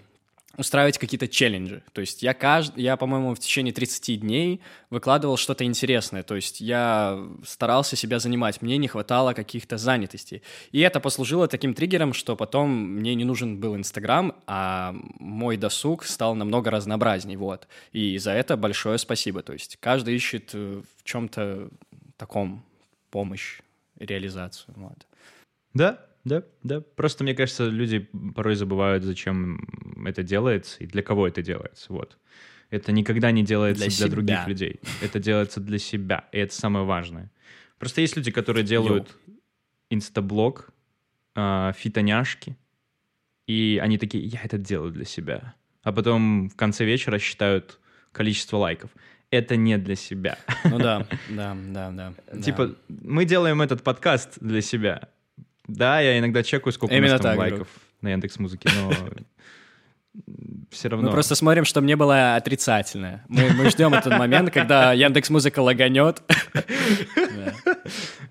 устраивать 0.58 0.98
какие-то 0.98 1.28
челленджи. 1.28 1.84
То 1.94 2.02
есть 2.02 2.24
я, 2.24 2.34
кажд... 2.34 2.74
я, 2.78 2.98
по-моему, 2.98 3.34
в 3.34 3.40
течение 3.40 3.74
30 3.74 4.22
дней 4.22 4.62
выкладывал 4.90 5.38
что-то 5.38 5.64
интересное. 5.64 6.24
То 6.24 6.36
есть 6.36 6.62
я 6.62 7.20
старался 7.46 7.96
себя 7.96 8.20
занимать. 8.20 8.62
Мне 8.62 8.78
не 8.78 8.88
хватало 8.88 9.34
каких-то 9.34 9.78
занятостей. 9.78 10.42
И 10.72 10.80
это 10.80 11.00
послужило 11.00 11.48
таким 11.48 11.74
триггером, 11.74 12.14
что 12.14 12.36
потом 12.36 12.70
мне 12.70 13.16
не 13.16 13.26
нужен 13.26 13.60
был 13.60 13.76
Инстаграм, 13.76 14.36
а 14.48 14.96
мой 15.20 15.58
досуг 15.58 16.06
стал 16.06 16.36
намного 16.36 16.72
разнообразней. 16.72 17.36
Вот. 17.36 17.68
И 17.92 18.18
за 18.18 18.32
это 18.32 18.58
большое 18.58 18.98
спасибо. 18.98 19.42
То 19.42 19.54
есть 19.54 19.78
каждый 19.80 20.16
ищет 20.16 20.52
э, 20.54 20.82
в 20.98 21.04
чем-то 21.04 21.70
таком 22.18 22.64
помощь, 23.12 23.60
реализацию. 24.00 24.74
Вот. 24.78 25.06
Да, 25.74 26.06
да, 26.26 26.44
да. 26.64 26.82
Просто, 26.82 27.24
мне 27.24 27.36
кажется, 27.36 27.68
люди 27.68 28.10
порой 28.36 28.56
забывают, 28.56 29.04
зачем 29.04 29.60
это 30.06 30.24
делается 30.24 30.84
и 30.84 30.88
для 30.88 31.04
кого 31.04 31.28
это 31.28 31.44
делается. 31.44 31.94
Вот. 31.94 32.18
Это 32.72 32.92
никогда 32.92 33.32
не 33.32 33.44
делается 33.44 33.88
для, 33.88 33.96
для 33.96 34.08
других 34.08 34.48
людей. 34.48 34.80
Это 35.02 35.20
делается 35.20 35.60
для 35.60 35.78
себя. 35.78 36.28
И 36.32 36.40
это 36.40 36.54
самое 36.54 36.84
важное. 36.84 37.32
Просто 37.78 38.02
есть 38.02 38.18
люди, 38.18 38.32
которые 38.32 38.64
делают 38.64 39.16
Йо. 39.28 39.34
инстаблог, 39.92 40.70
э, 41.36 41.72
фитоняшки, 41.78 42.58
и 43.46 43.80
они 43.82 44.00
такие, 44.00 44.26
я 44.26 44.42
это 44.44 44.58
делаю 44.58 44.92
для 44.92 45.06
себя. 45.06 45.54
А 45.84 45.92
потом 45.92 46.50
в 46.50 46.56
конце 46.56 46.86
вечера 46.86 47.20
считают 47.20 47.80
количество 48.12 48.58
лайков. 48.58 48.90
Это 49.30 49.56
не 49.56 49.78
для 49.78 49.96
себя. 49.96 50.40
Ну 50.64 50.80
да, 50.80 51.06
да, 51.30 51.56
да, 51.68 51.92
да. 51.92 52.42
Типа, 52.42 52.76
мы 52.88 53.26
делаем 53.26 53.62
этот 53.62 53.84
подкаст 53.84 54.40
для 54.40 54.62
себя. 54.62 55.10
Да, 55.68 56.00
я 56.00 56.20
иногда 56.20 56.44
чекаю, 56.44 56.74
сколько 56.74 56.94
Именно 56.94 57.14
у 57.14 57.18
нас 57.18 57.22
там 57.22 57.38
лайков 57.38 57.60
друг. 57.60 57.70
на 58.02 58.12
Яндекс 58.12 58.40
Музыке, 58.40 58.70
но 58.76 58.92
все 60.72 60.90
равно. 60.90 61.08
Мы 61.08 61.12
просто 61.12 61.36
смотрим, 61.36 61.66
чтобы 61.66 61.88
не 61.88 61.96
было 61.96 62.36
отрицательное. 62.36 63.26
Мы, 63.28 63.52
мы 63.54 63.70
ждем 63.70 63.94
этот 63.94 64.18
момент, 64.18 64.52
когда 64.52 64.94
Яндекс 64.94 65.30
Музыка 65.30 65.60
лаганет. 65.60 66.22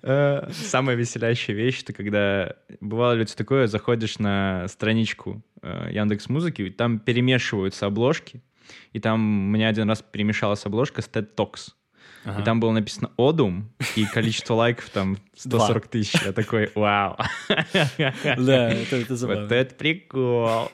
Э, 0.07 0.51
самая 0.51 0.95
веселящая 0.95 1.55
вещь, 1.55 1.81
это 1.81 1.91
когда 1.91 2.55
бывало 2.79 3.13
ли 3.13 3.25
такое, 3.25 3.65
заходишь 3.65 4.19
на 4.19 4.67
страничку 4.67 5.41
э, 5.63 5.89
Яндекс 5.91 6.29
Музыки, 6.29 6.69
там 6.69 6.99
перемешиваются 6.99 7.87
обложки, 7.87 8.43
и 8.93 8.99
там 8.99 9.19
мне 9.19 9.67
один 9.67 9.89
раз 9.89 10.03
перемешалась 10.03 10.63
обложка 10.65 11.01
с 11.01 11.09
TED 11.09 11.29
Talks. 11.35 11.71
Ага. 12.25 12.41
И 12.41 12.43
там 12.43 12.59
было 12.59 12.71
написано 12.71 13.11
«Одум», 13.17 13.69
и 13.95 14.05
количество 14.05 14.55
лайков 14.55 14.89
там 14.89 15.17
140 15.35 15.87
тысяч. 15.87 16.21
Я 16.25 16.33
такой, 16.33 16.71
вау. 16.75 17.17
Да, 17.97 18.71
это 18.73 19.15
забавно. 19.15 19.43
Вот 19.43 19.51
это 19.51 19.75
прикол. 19.75 20.71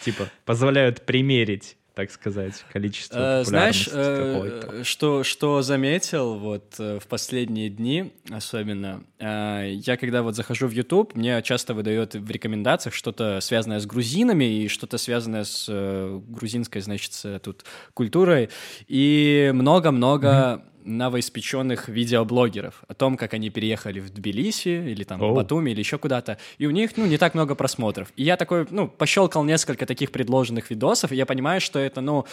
Типа, 0.00 0.28
позволяют 0.44 1.04
примерить 1.04 1.76
так 1.94 2.10
сказать, 2.10 2.64
количество 2.72 3.40
э, 3.40 3.44
Знаешь, 3.44 3.88
э, 3.92 4.82
что, 4.82 5.24
что 5.24 5.60
заметил 5.60 6.38
вот 6.38 6.76
э, 6.78 6.98
в 6.98 7.06
последние 7.06 7.68
дни 7.68 8.14
особенно, 8.30 9.04
я 9.20 9.96
когда 10.00 10.22
вот 10.22 10.34
захожу 10.34 10.68
в 10.68 10.72
YouTube, 10.72 11.14
мне 11.14 11.42
часто 11.42 11.74
выдает 11.74 12.14
в 12.14 12.30
рекомендациях 12.30 12.94
что-то 12.94 13.40
связанное 13.40 13.78
с 13.78 13.86
грузинами 13.86 14.44
и 14.44 14.68
что-то 14.68 14.96
связанное 14.96 15.44
с 15.44 15.68
грузинской, 15.68 16.80
значит, 16.80 17.12
тут 17.42 17.64
культурой, 17.92 18.48
и 18.88 19.50
много-много 19.54 20.28
mm-hmm 20.28 20.71
новоиспеченных 20.84 21.88
видеоблогеров 21.88 22.82
о 22.88 22.94
том, 22.94 23.16
как 23.16 23.34
они 23.34 23.50
переехали 23.50 24.00
в 24.00 24.10
Тбилиси 24.10 24.90
или 24.90 25.04
там 25.04 25.20
oh. 25.20 25.32
в 25.32 25.34
Батуми 25.34 25.70
или 25.70 25.80
еще 25.80 25.98
куда-то, 25.98 26.38
и 26.58 26.66
у 26.66 26.70
них, 26.70 26.96
ну, 26.96 27.06
не 27.06 27.18
так 27.18 27.34
много 27.34 27.54
просмотров. 27.54 28.12
И 28.16 28.22
я 28.24 28.36
такой, 28.36 28.66
ну, 28.70 28.88
пощелкал 28.88 29.44
несколько 29.44 29.86
таких 29.86 30.10
предложенных 30.10 30.70
видосов, 30.70 31.12
и 31.12 31.16
я 31.16 31.26
понимаю, 31.26 31.60
что 31.60 31.78
это, 31.78 32.00
ну, 32.00 32.26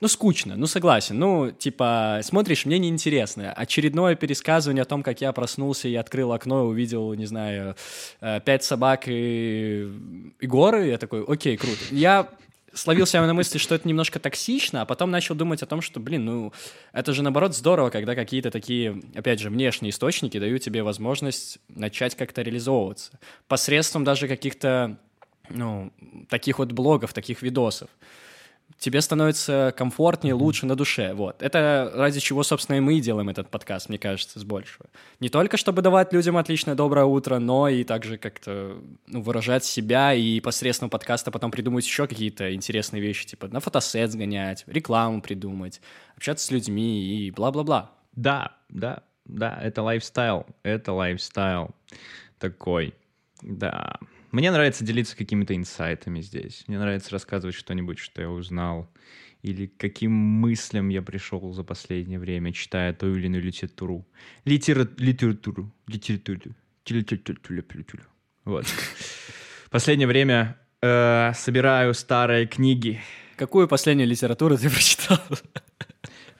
ну, 0.00 0.06
скучно, 0.06 0.54
ну, 0.56 0.66
согласен. 0.66 1.18
Ну, 1.18 1.50
типа, 1.50 2.20
смотришь, 2.22 2.66
мне 2.66 2.78
неинтересно. 2.78 3.52
Очередное 3.52 4.14
пересказывание 4.14 4.82
о 4.82 4.84
том, 4.84 5.02
как 5.02 5.20
я 5.20 5.32
проснулся 5.32 5.88
и 5.88 5.94
открыл 5.96 6.32
окно 6.32 6.64
и 6.64 6.66
увидел, 6.68 7.12
не 7.14 7.26
знаю, 7.26 7.74
э, 8.20 8.40
пять 8.44 8.62
собак 8.62 9.08
и, 9.08 9.90
и 10.38 10.46
горы. 10.46 10.86
Я 10.86 10.98
такой, 10.98 11.24
окей, 11.24 11.56
круто. 11.56 11.78
Я 11.90 12.28
словил 12.74 13.06
себя 13.06 13.26
на 13.26 13.34
мысли, 13.34 13.58
что 13.58 13.74
это 13.74 13.88
немножко 13.88 14.18
токсично, 14.18 14.82
а 14.82 14.84
потом 14.84 15.10
начал 15.10 15.34
думать 15.34 15.62
о 15.62 15.66
том, 15.66 15.80
что, 15.80 16.00
блин, 16.00 16.24
ну, 16.24 16.52
это 16.92 17.12
же, 17.12 17.22
наоборот, 17.22 17.54
здорово, 17.54 17.90
когда 17.90 18.14
какие-то 18.14 18.50
такие, 18.50 19.02
опять 19.14 19.40
же, 19.40 19.50
внешние 19.50 19.90
источники 19.90 20.38
дают 20.38 20.62
тебе 20.62 20.82
возможность 20.82 21.58
начать 21.68 22.14
как-то 22.14 22.42
реализовываться. 22.42 23.18
Посредством 23.46 24.04
даже 24.04 24.28
каких-то, 24.28 24.98
ну, 25.48 25.92
таких 26.28 26.58
вот 26.58 26.72
блогов, 26.72 27.12
таких 27.12 27.42
видосов 27.42 27.88
тебе 28.78 29.00
становится 29.00 29.74
комфортнее, 29.76 30.34
лучше 30.34 30.66
на 30.66 30.76
душе. 30.76 31.12
Вот. 31.14 31.42
Это 31.42 31.90
ради 31.94 32.20
чего, 32.20 32.42
собственно, 32.42 32.76
и 32.76 32.80
мы 32.80 33.00
делаем 33.00 33.28
этот 33.28 33.48
подкаст, 33.48 33.88
мне 33.88 33.98
кажется, 33.98 34.38
с 34.38 34.44
большего. 34.44 34.86
Не 35.20 35.28
только 35.28 35.56
чтобы 35.56 35.82
давать 35.82 36.12
людям 36.12 36.36
отличное 36.36 36.74
доброе 36.74 37.04
утро, 37.04 37.38
но 37.38 37.68
и 37.68 37.84
также 37.84 38.18
как-то 38.18 38.76
ну, 39.06 39.22
выражать 39.22 39.64
себя 39.64 40.14
и 40.14 40.40
посредством 40.40 40.90
подкаста 40.90 41.30
потом 41.30 41.50
придумать 41.50 41.84
еще 41.84 42.06
какие-то 42.06 42.54
интересные 42.54 43.02
вещи, 43.02 43.26
типа 43.26 43.48
на 43.48 43.60
фотосет 43.60 44.12
сгонять, 44.12 44.64
рекламу 44.66 45.22
придумать, 45.22 45.80
общаться 46.16 46.46
с 46.46 46.50
людьми 46.50 47.02
и 47.02 47.30
бла-бла-бла. 47.30 47.90
Да, 48.14 48.56
да, 48.68 49.02
да, 49.24 49.58
это 49.62 49.82
lifestyle, 49.82 50.46
это 50.62 50.92
lifestyle 50.92 51.70
такой, 52.38 52.94
да. 53.42 53.98
Мне 54.30 54.50
нравится 54.50 54.84
делиться 54.84 55.16
какими-то 55.16 55.56
инсайтами 55.56 56.20
здесь. 56.20 56.64
Мне 56.66 56.78
нравится 56.78 57.10
рассказывать 57.12 57.54
что-нибудь, 57.54 57.98
что 57.98 58.20
я 58.20 58.30
узнал. 58.30 58.90
Или 59.42 59.66
каким 59.66 60.12
мыслям 60.12 60.88
я 60.88 61.00
пришел 61.00 61.52
за 61.52 61.62
последнее 61.62 62.18
время, 62.18 62.52
читая 62.52 62.92
ту 62.92 63.14
или 63.14 63.26
иную 63.26 63.42
литературу. 63.42 64.06
Литера... 64.44 64.88
Литературу. 64.98 65.72
Литературу. 65.86 66.54
Литературу. 66.86 68.02
Вот. 68.44 68.66
Последнее 69.70 70.08
время 70.08 70.58
э, 70.82 71.32
собираю 71.34 71.94
старые 71.94 72.46
книги. 72.46 73.00
Какую 73.36 73.68
последнюю 73.68 74.08
литературу 74.08 74.58
ты 74.58 74.68
прочитал? 74.70 75.20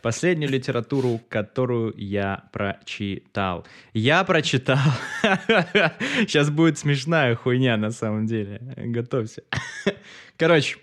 Последнюю 0.03 0.51
литературу, 0.51 1.21
которую 1.29 1.95
я 1.97 2.45
прочитал. 2.53 3.67
Я 3.93 4.25
прочитал... 4.25 4.79
Сейчас 5.23 6.51
будет 6.51 6.79
смешная 6.79 7.35
хуйня 7.35 7.77
на 7.77 7.91
самом 7.91 8.27
деле. 8.27 8.61
Готовься. 8.77 9.43
Короче, 10.37 10.79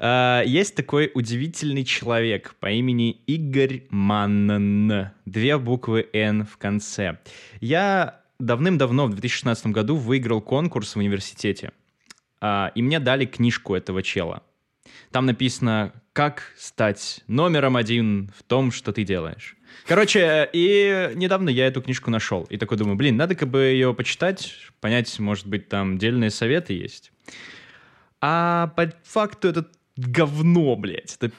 Uh, 0.00 0.46
есть 0.46 0.76
такой 0.76 1.10
удивительный 1.12 1.82
человек 1.82 2.54
по 2.60 2.70
имени 2.70 3.20
Игорь 3.26 3.82
Маннен. 3.90 5.10
Две 5.24 5.58
буквы 5.58 6.08
«Н» 6.12 6.46
в 6.46 6.56
конце. 6.56 7.18
Я 7.60 8.20
давным-давно, 8.38 9.06
в 9.06 9.10
2016 9.10 9.66
году, 9.66 9.96
выиграл 9.96 10.40
конкурс 10.40 10.94
в 10.94 10.98
университете. 11.00 11.72
Uh, 12.40 12.70
и 12.76 12.82
мне 12.82 13.00
дали 13.00 13.24
книжку 13.24 13.74
этого 13.74 14.04
чела. 14.04 14.44
Там 15.10 15.26
написано, 15.26 15.92
как 16.18 16.42
стать 16.56 17.20
номером 17.28 17.76
один 17.76 18.32
в 18.36 18.42
том, 18.42 18.72
что 18.72 18.92
ты 18.92 19.04
делаешь. 19.04 19.56
Короче, 19.86 20.50
и 20.52 21.12
недавно 21.14 21.48
я 21.48 21.68
эту 21.68 21.80
книжку 21.80 22.10
нашел. 22.10 22.42
И 22.50 22.56
такой 22.56 22.76
думаю, 22.76 22.96
блин, 22.96 23.16
надо 23.16 23.36
как 23.36 23.48
бы 23.48 23.60
ее 23.60 23.94
почитать, 23.94 24.52
понять, 24.80 25.16
может 25.20 25.46
быть, 25.46 25.68
там 25.68 25.96
дельные 25.96 26.30
советы 26.30 26.72
есть. 26.72 27.12
А 28.20 28.72
по 28.74 28.92
факту 29.04 29.46
это 29.46 29.68
говно, 29.98 30.76
блядь. 30.76 31.16
Это 31.20 31.32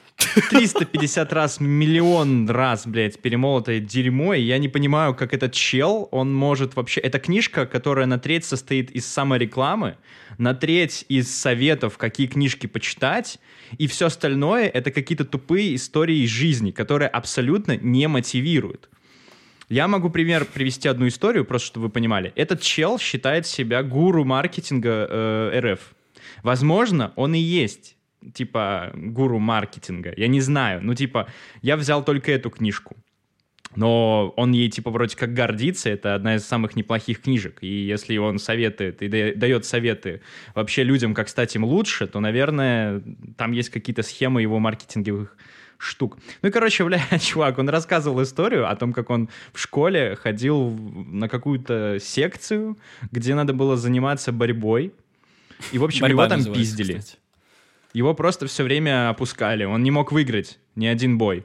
350 0.50 1.32
раз, 1.32 1.60
миллион 1.60 2.48
раз, 2.48 2.86
блядь, 2.86 3.18
перемолотое 3.18 3.80
дерьмо, 3.80 4.34
и 4.34 4.42
я 4.42 4.58
не 4.58 4.68
понимаю, 4.68 5.14
как 5.14 5.32
этот 5.32 5.54
чел, 5.54 6.08
он 6.12 6.34
может 6.34 6.76
вообще... 6.76 7.00
Это 7.00 7.18
книжка, 7.18 7.64
которая 7.64 8.06
на 8.06 8.18
треть 8.18 8.44
состоит 8.44 8.90
из 8.90 9.06
саморекламы, 9.06 9.96
на 10.36 10.54
треть 10.54 11.06
из 11.08 11.34
советов, 11.34 11.96
какие 11.96 12.26
книжки 12.26 12.66
почитать, 12.66 13.40
и 13.78 13.86
все 13.86 14.06
остальное— 14.06 14.68
это 14.74 14.90
какие-то 14.90 15.24
тупые 15.24 15.74
истории 15.74 16.18
из 16.18 16.28
жизни, 16.28 16.70
которые 16.70 17.08
абсолютно 17.08 17.78
не 17.78 18.06
мотивируют. 18.08 18.90
Я 19.70 19.88
могу 19.88 20.10
пример 20.10 20.44
привести 20.44 20.88
одну 20.88 21.08
историю, 21.08 21.46
просто 21.46 21.68
чтобы 21.68 21.86
вы 21.86 21.92
понимали. 21.92 22.32
Этот 22.36 22.60
чел 22.60 22.98
считает 22.98 23.46
себя 23.46 23.82
гуру 23.82 24.24
маркетинга 24.24 25.06
э, 25.08 25.60
РФ. 25.60 25.80
Возможно, 26.42 27.12
он 27.16 27.34
и 27.34 27.38
есть 27.38 27.96
типа 28.34 28.92
гуру 28.94 29.38
маркетинга. 29.38 30.12
Я 30.16 30.28
не 30.28 30.40
знаю. 30.40 30.80
Ну, 30.82 30.94
типа, 30.94 31.28
я 31.62 31.76
взял 31.76 32.04
только 32.04 32.32
эту 32.32 32.50
книжку. 32.50 32.96
Но 33.76 34.34
он 34.36 34.52
ей, 34.52 34.68
типа, 34.68 34.90
вроде 34.90 35.16
как 35.16 35.32
гордится, 35.32 35.90
это 35.90 36.14
одна 36.14 36.36
из 36.36 36.44
самых 36.44 36.74
неплохих 36.74 37.22
книжек. 37.22 37.58
И 37.60 37.68
если 37.68 38.16
он 38.16 38.38
советует 38.38 39.00
и 39.00 39.08
дает 39.08 39.64
советы 39.64 40.22
вообще 40.54 40.82
людям, 40.82 41.14
как 41.14 41.28
стать 41.28 41.54
им 41.54 41.64
лучше, 41.64 42.08
то, 42.08 42.18
наверное, 42.18 43.00
там 43.36 43.52
есть 43.52 43.70
какие-то 43.70 44.02
схемы 44.02 44.42
его 44.42 44.58
маркетинговых 44.58 45.36
штук. 45.78 46.18
Ну 46.42 46.48
и, 46.48 46.52
короче, 46.52 46.84
бля, 46.84 47.00
чувак, 47.20 47.58
он 47.58 47.68
рассказывал 47.68 48.22
историю 48.22 48.68
о 48.68 48.74
том, 48.74 48.92
как 48.92 49.08
он 49.08 49.28
в 49.52 49.60
школе 49.60 50.16
ходил 50.16 50.70
на 50.70 51.28
какую-то 51.28 51.98
секцию, 52.00 52.76
где 53.12 53.34
надо 53.34 53.52
было 53.52 53.76
заниматься 53.76 54.32
борьбой. 54.32 54.92
И, 55.72 55.78
в 55.78 55.84
общем, 55.84 56.02
Борьба 56.02 56.24
его 56.24 56.44
там 56.44 56.52
пиздили. 56.52 56.98
Кстати. 56.98 57.19
Его 57.92 58.14
просто 58.14 58.46
все 58.46 58.62
время 58.62 59.10
опускали. 59.10 59.64
Он 59.64 59.82
не 59.82 59.90
мог 59.90 60.12
выиграть 60.12 60.58
ни 60.76 60.86
один 60.86 61.18
бой. 61.18 61.44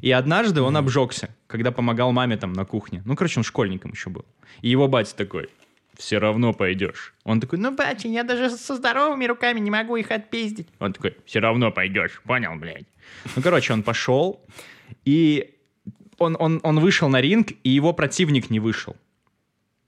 И 0.00 0.10
однажды 0.10 0.62
он 0.62 0.76
обжегся, 0.76 1.34
когда 1.46 1.72
помогал 1.72 2.12
маме 2.12 2.36
там 2.36 2.52
на 2.52 2.64
кухне. 2.64 3.02
Ну, 3.04 3.16
короче, 3.16 3.40
он 3.40 3.44
школьником 3.44 3.92
еще 3.92 4.08
был. 4.08 4.24
И 4.62 4.70
его 4.70 4.88
батя 4.88 5.14
такой, 5.14 5.50
все 5.96 6.18
равно 6.18 6.54
пойдешь. 6.54 7.14
Он 7.24 7.40
такой, 7.40 7.58
ну, 7.58 7.70
батя, 7.74 8.08
я 8.08 8.24
даже 8.24 8.50
со 8.50 8.76
здоровыми 8.76 9.26
руками 9.26 9.60
не 9.60 9.70
могу 9.70 9.96
их 9.96 10.10
отпиздить. 10.10 10.68
Он 10.78 10.92
такой, 10.92 11.16
все 11.26 11.40
равно 11.40 11.70
пойдешь, 11.70 12.22
понял, 12.24 12.56
блядь. 12.56 12.86
Ну, 13.36 13.42
короче, 13.42 13.74
он 13.74 13.82
пошел, 13.82 14.40
и 15.04 15.54
он, 16.16 16.36
он, 16.38 16.60
он 16.62 16.80
вышел 16.80 17.08
на 17.08 17.20
ринг, 17.20 17.48
и 17.64 17.70
его 17.70 17.92
противник 17.92 18.48
не 18.50 18.60
вышел. 18.60 18.96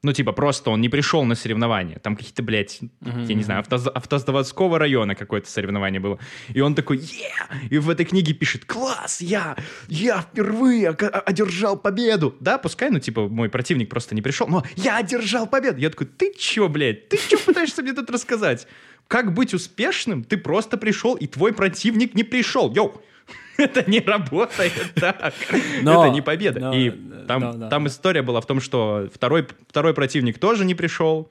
Ну, 0.04 0.12
типа, 0.12 0.32
просто 0.32 0.71
он 0.71 0.80
не 0.80 0.88
пришел 0.88 1.25
на 1.25 1.37
соревнования. 1.37 2.00
Там 2.00 2.16
какие-то, 2.16 2.42
блядь, 2.42 2.80
uh-huh. 2.80 3.26
я 3.26 3.35
не 3.35 3.44
знаю, 3.44 3.62
автоз- 3.62 3.88
автозаводского 3.88 4.76
района 4.76 5.14
какое-то 5.14 5.49
соревнование 5.49 6.00
было. 6.00 6.18
И 6.49 6.61
он 6.61 6.75
такой, 6.75 6.99
yeah! 6.99 7.68
И 7.71 7.78
в 7.78 7.88
этой 7.88 8.04
книге 8.04 8.35
пишет, 8.35 8.64
класс, 8.64 9.21
я, 9.21 9.56
я 9.87 10.23
впервые 10.23 10.88
одержал 10.88 11.78
победу. 11.78 12.35
Да, 12.40 12.59
пускай, 12.59 12.90
ну, 12.90 12.99
типа, 12.99 13.28
мой 13.28 13.49
противник 13.49 13.90
просто 13.90 14.16
не 14.16 14.23
пришел, 14.23 14.49
но 14.49 14.64
я 14.75 14.97
одержал 14.97 15.47
победу. 15.47 15.78
Я 15.78 15.88
такой, 15.88 16.09
ты 16.09 16.35
чё, 16.37 16.68
блядь, 16.68 17.09
ты 17.09 17.16
чё 17.16 17.38
пытаешься 17.47 17.82
мне 17.82 17.92
тут 17.92 18.11
рассказать? 18.11 18.66
Как 19.06 19.32
быть 19.35 19.54
успешным? 19.54 20.25
Ты 20.25 20.37
просто 20.37 20.78
пришел, 20.78 21.14
и 21.14 21.28
твой 21.28 21.52
противник 21.52 22.14
не 22.14 22.25
пришел. 22.25 22.73
Йоу, 22.75 23.00
это 23.57 23.88
не 23.91 24.00
работает 24.00 24.93
так. 24.95 25.35
Но, 25.83 26.05
это 26.05 26.14
не 26.14 26.23
победа. 26.23 26.61
Но, 26.61 26.75
и 26.75 26.91
там, 27.26 27.41
но, 27.41 27.52
да. 27.55 27.69
там 27.69 27.87
история 27.87 28.23
была 28.23 28.41
в 28.41 28.47
том, 28.47 28.61
что 28.61 29.09
второй, 29.12 29.47
второй 29.69 29.95
противник 29.95 30.38
тоже 30.38 30.64
не 30.64 30.75
пришел. 30.75 31.31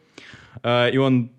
Uh, 0.64 0.92
и 0.92 0.98
он 0.98 1.32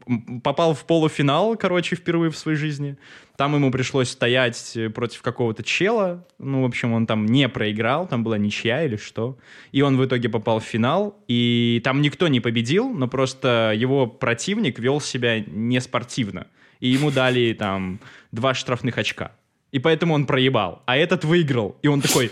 попал 0.42 0.72
в 0.72 0.86
полуфинал, 0.86 1.54
короче, 1.56 1.96
впервые 1.96 2.30
в 2.30 2.36
своей 2.36 2.56
жизни. 2.56 2.96
Там 3.36 3.54
ему 3.54 3.70
пришлось 3.70 4.08
стоять 4.08 4.76
против 4.94 5.20
какого-то 5.20 5.62
чела. 5.62 6.26
Ну, 6.38 6.62
в 6.62 6.64
общем, 6.64 6.94
он 6.94 7.06
там 7.06 7.26
не 7.26 7.48
проиграл, 7.48 8.08
там 8.08 8.24
была 8.24 8.38
ничья 8.38 8.84
или 8.84 8.96
что. 8.96 9.36
И 9.70 9.82
он 9.82 9.98
в 9.98 10.04
итоге 10.04 10.30
попал 10.30 10.60
в 10.60 10.64
финал. 10.64 11.16
И 11.28 11.82
там 11.84 12.00
никто 12.00 12.28
не 12.28 12.40
победил, 12.40 12.88
но 12.90 13.06
просто 13.06 13.74
его 13.76 14.06
противник 14.06 14.78
вел 14.78 15.00
себя 15.00 15.40
неспортивно. 15.40 16.46
И 16.80 16.88
ему 16.88 17.10
дали 17.10 17.52
там 17.52 18.00
два 18.32 18.54
штрафных 18.54 18.96
очка. 18.96 19.32
И 19.72 19.78
поэтому 19.78 20.14
он 20.14 20.26
проебал. 20.26 20.82
А 20.86 20.96
этот 20.96 21.24
выиграл. 21.24 21.76
И 21.82 21.88
он 21.88 22.00
такой, 22.00 22.30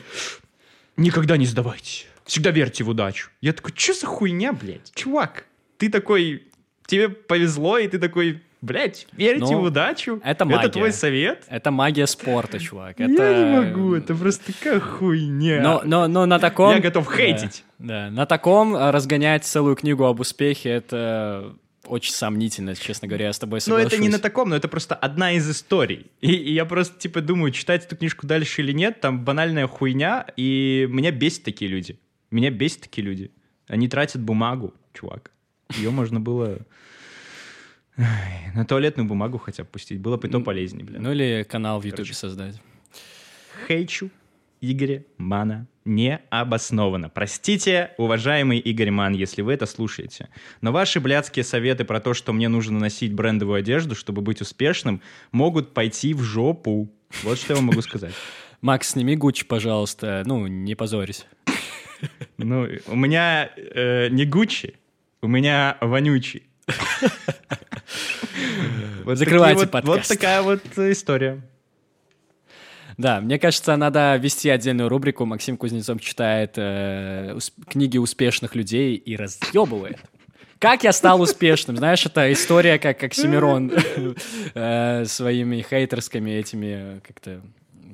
никогда 0.97 1.37
не 1.37 1.47
сдавайтесь. 1.47 2.07
Всегда 2.25 2.51
верьте 2.51 2.85
в 2.85 2.89
удачу. 2.91 3.31
Я 3.41 3.53
такой, 3.53 3.73
что 3.75 3.95
за 3.95 4.07
хуйня, 4.07 4.53
блядь? 4.53 4.93
Чувак, 4.95 5.47
ты 5.79 5.91
такой, 5.91 6.45
тебе 6.87 7.09
повезло, 7.09 7.79
и 7.79 7.89
ты 7.89 7.99
такой, 7.99 8.43
блядь, 8.61 9.09
верьте 9.13 9.53
Ну, 9.53 9.61
в 9.61 9.65
удачу. 9.65 10.21
это 10.23 10.45
магия. 10.45 10.61
Это 10.61 10.69
твой 10.69 10.93
совет? 10.93 11.45
Это 11.49 11.71
магия 11.71 12.07
спорта, 12.07 12.61
чувак. 12.61 13.01
Я 13.01 13.07
Это... 13.07 13.35
не 13.35 13.57
могу, 13.57 13.95
это 13.95 14.15
просто 14.15 14.53
такая 14.53 14.79
хуйня. 14.79 15.61
Но, 15.63 15.83
но, 15.85 16.07
но 16.09 16.27
на 16.27 16.39
таком... 16.39 16.75
Я 16.75 16.81
готов 16.81 17.09
Да, 17.09 17.17
хейтить. 17.17 17.65
Да, 17.79 18.11
на 18.11 18.27
таком 18.27 18.77
разгонять 18.77 19.45
целую 19.45 19.75
книгу 19.75 20.05
об 20.05 20.21
успехе, 20.21 20.69
это 20.69 21.57
очень 21.91 22.13
сомнительно, 22.13 22.75
честно 22.75 23.09
говоря, 23.09 23.27
я 23.27 23.33
с 23.33 23.39
тобой 23.39 23.57
Но 23.59 23.61
соглашусь. 23.61 23.93
это 23.93 24.03
не 24.03 24.09
на 24.09 24.19
таком, 24.19 24.49
но 24.49 24.57
это 24.57 24.69
просто 24.69 24.95
одна 24.95 25.33
из 25.33 25.49
историй. 25.51 26.07
И, 26.21 26.33
и 26.33 26.53
я 26.53 26.65
просто, 26.65 26.99
типа, 26.99 27.21
думаю, 27.21 27.53
читать 27.53 27.85
эту 27.85 27.97
книжку 27.97 28.27
дальше 28.27 28.63
или 28.63 28.73
нет, 28.73 29.01
там 29.01 29.25
банальная 29.25 29.67
хуйня, 29.67 30.27
и 30.37 30.87
меня 30.91 31.11
бесит 31.11 31.43
такие 31.43 31.71
люди. 31.71 31.99
Меня 32.31 32.51
бесит 32.51 32.83
такие 32.83 33.05
люди. 33.05 33.31
Они 33.67 33.89
тратят 33.89 34.23
бумагу, 34.23 34.75
чувак. 34.93 35.33
Ее 35.77 35.91
можно 35.91 36.21
было 36.21 36.59
на 38.55 38.65
туалетную 38.65 39.07
бумагу 39.07 39.39
хотя 39.39 39.65
бы 39.65 39.71
пустить. 39.71 40.01
Было 40.01 40.17
бы 40.17 40.29
то 40.29 40.41
полезнее, 40.41 40.85
блин. 40.85 41.03
Ну 41.03 41.13
или 41.13 41.47
канал 41.49 41.81
в 41.81 41.85
Ютубе 41.85 42.15
создать. 42.15 42.61
Хейчу 43.69 44.11
Игоря 44.61 45.05
Мана 45.19 45.67
необоснованно. 45.85 47.09
Простите, 47.09 47.93
уважаемый 47.97 48.59
Игорь 48.59 48.90
Ман, 48.90 49.14
если 49.14 49.43
вы 49.43 49.55
это 49.55 49.67
слушаете. 49.67 50.29
Но 50.61 50.71
ваши 50.73 51.00
блядские 51.00 51.45
советы 51.45 51.85
про 51.85 52.00
то, 52.00 52.14
что 52.14 52.33
мне 52.33 52.49
нужно 52.49 52.79
носить 52.79 53.12
брендовую 53.12 53.59
одежду, 53.59 53.95
чтобы 53.95 54.21
быть 54.23 54.40
успешным, 54.40 55.00
могут 55.33 55.73
пойти 55.75 56.14
в 56.14 56.23
жопу. 56.23 56.90
Вот 57.23 57.38
что 57.38 57.55
я 57.55 57.57
вам 57.57 57.67
могу 57.67 57.83
сказать. 57.83 58.12
Макс, 58.61 58.90
сними 58.90 59.17
Гуччи, 59.17 59.45
пожалуйста. 59.47 60.23
Ну, 60.26 60.47
не 60.47 60.75
позорись. 60.75 61.26
Ну, 62.38 62.69
у 62.87 62.97
меня 62.97 63.50
э, 63.57 64.09
не 64.11 64.26
Гуччи, 64.26 64.75
у 65.23 65.29
меня 65.29 65.76
вонючий. 65.81 66.45
Вот 69.05 69.19
Закрывайте 69.19 69.61
вот- 69.61 69.73
Вот 69.73 69.83
подкаст. 69.85 70.09
такая 70.09 70.43
вот 70.43 70.62
э, 70.76 70.93
история. 70.93 71.40
Да, 73.00 73.21
мне 73.23 73.38
кажется, 73.38 73.76
надо 73.76 74.16
вести 74.16 74.50
отдельную 74.50 74.90
рубрику. 74.90 75.25
Максим 75.25 75.57
Кузнецов 75.57 76.00
читает 76.02 76.52
э, 76.57 77.33
ус- 77.35 77.52
книги 77.69 77.97
успешных 77.97 78.54
людей 78.54 78.95
и 78.97 79.16
разъебывает. 79.16 79.99
Как 80.59 80.85
я 80.85 80.92
стал 80.92 81.23
успешным? 81.23 81.78
Знаешь, 81.78 82.04
это 82.04 82.30
история, 82.30 82.78
как, 82.78 82.99
как 83.00 83.14
Семирон 83.14 83.73
э, 84.54 85.04
своими 85.07 85.62
хейтерскими 85.62 86.30
этими 86.33 87.00
как-то... 87.00 87.40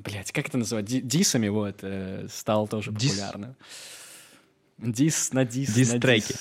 Блять, 0.03 0.33
как 0.33 0.49
это 0.49 0.57
называть? 0.57 0.83
Ди- 0.85 0.99
Дисами, 0.99 1.47
вот, 1.47 1.77
э, 1.83 2.27
стал 2.29 2.67
тоже 2.67 2.91
Дис. 2.91 3.11
популярным. 3.13 3.55
Дис 4.77 5.31
на 5.31 5.45
дис. 5.45 5.73
Дис-треки. 5.73 6.35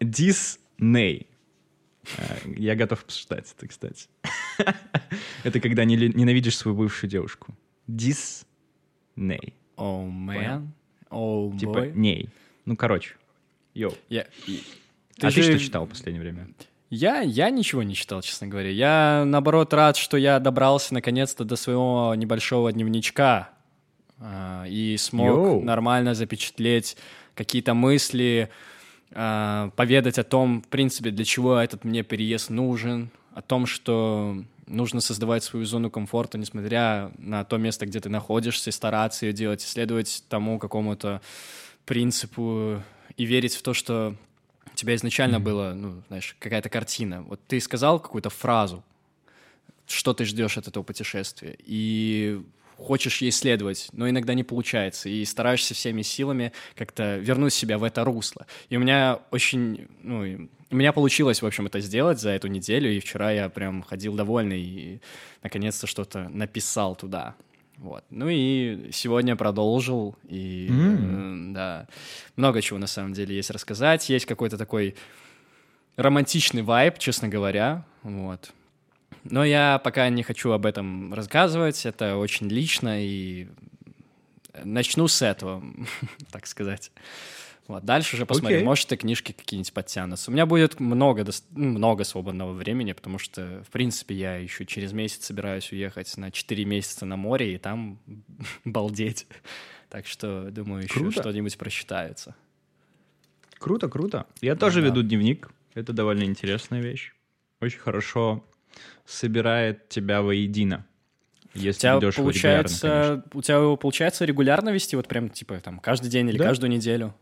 дис. 0.00 0.58
Дисней. 0.78 1.26
Э, 2.16 2.36
Я 2.56 2.74
готов 2.76 3.02
обсуждать 3.04 3.52
это, 3.56 3.68
кстати. 3.68 4.06
Это 5.44 5.60
когда 5.60 5.84
ненавидишь 5.84 6.56
свою 6.56 6.76
бывшую 6.76 7.10
девушку. 7.10 7.54
Дисней. 7.86 9.54
О, 9.76 10.02
мэн. 10.04 10.72
О, 11.10 11.52
Типа 11.58 11.86
ней. 11.86 12.28
Ну, 12.64 12.76
короче. 12.76 13.14
Йоу. 13.74 13.92
Я- 14.08 14.26
а 15.20 15.30
ты 15.30 15.30
же- 15.30 15.42
что 15.42 15.58
читал 15.58 15.86
в 15.86 15.90
последнее 15.90 16.22
время? 16.22 16.48
Я, 16.88 17.20
я 17.20 17.50
ничего 17.50 17.82
не 17.82 17.94
читал, 17.94 18.22
честно 18.22 18.46
говоря. 18.46 18.70
Я, 18.70 19.24
наоборот, 19.26 19.72
рад, 19.74 19.96
что 19.96 20.16
я 20.16 20.38
добрался 20.38 20.94
наконец-то 20.94 21.44
до 21.44 21.56
своего 21.56 22.14
небольшого 22.14 22.72
дневничка 22.72 23.50
а, 24.20 24.64
и 24.68 24.96
смог 24.96 25.26
Йоу. 25.26 25.62
нормально 25.62 26.14
запечатлеть 26.14 26.96
какие-то 27.34 27.74
мысли, 27.74 28.50
а, 29.12 29.70
поведать 29.76 30.18
о 30.18 30.24
том, 30.24 30.62
в 30.62 30.68
принципе, 30.68 31.10
для 31.10 31.24
чего 31.24 31.56
этот 31.58 31.84
мне 31.84 32.02
переезд 32.02 32.50
нужен, 32.50 33.10
о 33.36 33.42
том, 33.42 33.66
что 33.66 34.42
нужно 34.66 35.02
создавать 35.02 35.44
свою 35.44 35.66
зону 35.66 35.90
комфорта, 35.90 36.38
несмотря 36.38 37.12
на 37.18 37.44
то 37.44 37.58
место, 37.58 37.84
где 37.84 38.00
ты 38.00 38.08
находишься, 38.08 38.70
и 38.70 38.72
стараться 38.72 39.26
ее 39.26 39.34
делать, 39.34 39.62
и 39.62 39.66
следовать 39.66 40.24
тому 40.30 40.58
какому-то 40.58 41.20
принципу 41.84 42.82
и 43.18 43.26
верить 43.26 43.54
в 43.54 43.60
то, 43.60 43.74
что 43.74 44.16
у 44.72 44.74
тебя 44.74 44.94
изначально 44.94 45.38
было, 45.38 45.74
ну, 45.74 46.02
знаешь, 46.08 46.34
какая-то 46.38 46.70
картина. 46.70 47.24
Вот 47.24 47.38
ты 47.46 47.60
сказал 47.60 48.00
какую-то 48.00 48.30
фразу, 48.30 48.82
что 49.86 50.14
ты 50.14 50.24
ждешь 50.24 50.56
от 50.56 50.68
этого 50.68 50.82
путешествия, 50.82 51.58
и 51.58 52.42
хочешь 52.76 53.22
ей 53.22 53.30
следовать, 53.30 53.88
но 53.92 54.08
иногда 54.08 54.34
не 54.34 54.44
получается, 54.44 55.08
и 55.08 55.24
стараешься 55.24 55.74
всеми 55.74 56.02
силами 56.02 56.52
как-то 56.74 57.16
вернуть 57.16 57.54
себя 57.54 57.78
в 57.78 57.84
это 57.84 58.04
русло. 58.04 58.46
И 58.68 58.76
у 58.76 58.80
меня 58.80 59.20
очень, 59.30 59.88
ну, 60.02 60.48
у 60.70 60.76
меня 60.76 60.92
получилось, 60.92 61.42
в 61.42 61.46
общем, 61.46 61.66
это 61.66 61.80
сделать 61.80 62.20
за 62.20 62.30
эту 62.30 62.48
неделю, 62.48 62.90
и 62.90 63.00
вчера 63.00 63.30
я 63.30 63.48
прям 63.48 63.82
ходил 63.82 64.14
довольный 64.14 64.60
и 64.60 65.00
наконец-то 65.42 65.86
что-то 65.86 66.28
написал 66.28 66.96
туда. 66.96 67.34
Вот. 67.78 68.04
Ну 68.10 68.28
и 68.30 68.90
сегодня 68.92 69.36
продолжил, 69.36 70.16
и 70.28 70.68
М. 70.70 71.50
э, 71.50 71.54
да, 71.54 71.88
много 72.34 72.62
чего 72.62 72.78
на 72.78 72.86
самом 72.86 73.12
деле 73.12 73.36
есть 73.36 73.50
рассказать. 73.50 74.08
Есть 74.08 74.24
какой-то 74.26 74.56
такой 74.56 74.96
романтичный 75.96 76.62
вайб, 76.62 76.98
честно 76.98 77.28
говоря, 77.28 77.84
вот. 78.02 78.52
Но 79.30 79.44
я 79.44 79.78
пока 79.82 80.08
не 80.08 80.22
хочу 80.22 80.50
об 80.52 80.66
этом 80.66 81.12
рассказывать, 81.12 81.84
это 81.86 82.16
очень 82.16 82.48
лично, 82.48 83.02
и 83.04 83.48
начну 84.64 85.08
с 85.08 85.22
этого, 85.22 85.62
так 86.30 86.46
сказать. 86.46 86.92
Вот, 87.68 87.84
дальше 87.84 88.14
уже 88.14 88.26
посмотрим, 88.26 88.58
Окей. 88.58 88.64
может, 88.64 88.92
и 88.92 88.96
книжки 88.96 89.32
какие-нибудь 89.32 89.72
подтянутся. 89.72 90.30
У 90.30 90.34
меня 90.34 90.46
будет 90.46 90.78
много, 90.78 91.24
ну, 91.50 91.70
много 91.70 92.04
свободного 92.04 92.52
времени, 92.52 92.92
потому 92.92 93.18
что, 93.18 93.64
в 93.66 93.72
принципе, 93.72 94.14
я 94.14 94.36
еще 94.36 94.64
через 94.66 94.92
месяц 94.92 95.24
собираюсь 95.26 95.72
уехать 95.72 96.16
на 96.16 96.30
4 96.30 96.64
месяца 96.64 97.04
на 97.06 97.16
море 97.16 97.54
и 97.54 97.58
там 97.58 97.98
балдеть. 98.64 99.26
Так 99.88 100.06
что, 100.06 100.50
думаю, 100.50 100.84
еще 100.84 100.94
Круто. 100.94 101.20
что-нибудь 101.20 101.58
просчитается. 101.58 102.36
Круто, 103.58 103.88
круто. 103.88 104.26
Я 104.40 104.54
тоже 104.54 104.80
да. 104.80 104.88
веду 104.88 105.02
дневник. 105.02 105.50
Это 105.74 105.92
довольно 105.92 106.22
интересная 106.22 106.80
вещь. 106.80 107.14
Очень 107.60 107.80
хорошо 107.80 108.44
собирает 109.04 109.88
тебя 109.88 110.22
воедино. 110.22 110.86
У 111.54 111.58
Если 111.58 111.80
тебя 111.80 111.94
ведешь 111.94 112.18
его 112.18 112.30
регулярно, 112.30 112.62
конечно. 112.64 112.88
получается, 112.88 113.24
у 113.34 113.42
тебя 113.42 113.76
получается 113.76 114.24
регулярно 114.24 114.70
вести, 114.70 114.96
вот 114.96 115.08
прям 115.08 115.30
типа 115.30 115.58
там 115.60 115.78
каждый 115.78 116.10
день 116.10 116.28
или 116.28 116.38
Да. 116.38 116.44
каждую 116.44 116.70
неделю? 116.70 117.14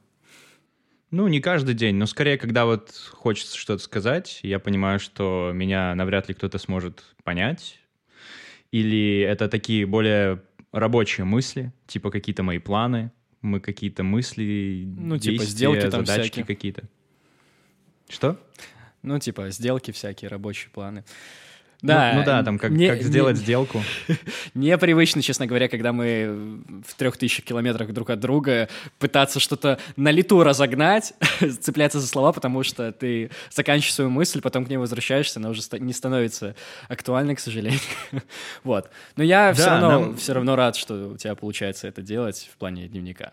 Ну, 1.10 1.28
не 1.28 1.40
каждый 1.40 1.74
день, 1.76 1.94
но 1.94 2.06
скорее, 2.06 2.36
когда 2.38 2.64
вот 2.64 2.90
хочется 3.12 3.56
что-то 3.56 3.80
сказать, 3.82 4.40
я 4.42 4.58
понимаю, 4.58 4.98
что 4.98 5.52
меня 5.54 5.94
навряд 5.94 6.26
ли 6.28 6.34
кто-то 6.34 6.58
сможет 6.58 7.04
понять. 7.22 7.78
Или 8.72 9.20
это 9.20 9.48
такие 9.48 9.86
более 9.86 10.42
рабочие 10.72 11.24
мысли, 11.24 11.72
типа 11.86 12.10
какие-то 12.10 12.42
мои 12.42 12.58
планы, 12.58 13.12
мы 13.42 13.60
какие-то 13.60 14.02
мысли, 14.02 14.84
Ну, 14.98 15.16
типа 15.18 15.44
действия, 15.44 15.46
сделки 15.46 15.90
там 15.90 16.04
задачки 16.04 16.32
всякие. 16.32 16.44
какие-то. 16.44 16.82
Что? 18.08 18.40
Ну, 19.04 19.18
типа, 19.18 19.50
сделки 19.50 19.90
всякие, 19.92 20.28
рабочие 20.30 20.70
планы. 20.70 21.04
Ну- 21.82 21.88
Да, 21.88 22.12
ну, 22.14 22.24
да, 22.24 22.42
там 22.42 22.58
как, 22.58 22.70
не- 22.70 22.88
как 22.88 23.02
сделать 23.02 23.36
не- 23.36 23.42
сделку. 23.42 23.82
Непривычно, 24.54 25.20
честно 25.20 25.46
говоря, 25.46 25.68
когда 25.68 25.92
мы 25.92 26.62
в 26.86 26.94
трех 26.94 27.18
тысячах 27.18 27.44
километрах 27.44 27.92
друг 27.92 28.08
от 28.08 28.20
друга 28.20 28.70
пытаться 28.98 29.38
что-то 29.38 29.78
на 29.96 30.10
лету 30.10 30.42
разогнать, 30.42 31.12
цепляться 31.60 32.00
за 32.00 32.06
слова, 32.06 32.32
потому 32.32 32.62
что 32.62 32.90
ты 32.92 33.30
заканчиваешь 33.50 33.92
свою 33.94 34.08
мысль, 34.08 34.40
потом 34.40 34.64
к 34.64 34.70
ней 34.70 34.78
возвращаешься, 34.78 35.40
она 35.40 35.50
уже 35.50 35.60
не 35.78 35.92
становится 35.92 36.54
актуальной, 36.88 37.34
к 37.34 37.40
сожалению. 37.40 37.80
Вот. 38.64 38.88
Но 39.16 39.22
я 39.24 39.52
все, 39.52 39.64
Да, 39.66 39.80
равно, 39.80 39.90
нам- 39.90 40.16
все 40.16 40.32
равно 40.32 40.56
рад, 40.56 40.76
что 40.76 41.10
у 41.10 41.16
тебя 41.18 41.34
получается 41.34 41.86
это 41.86 42.00
делать 42.00 42.48
в 42.50 42.56
плане 42.56 42.88
дневника. 42.88 43.32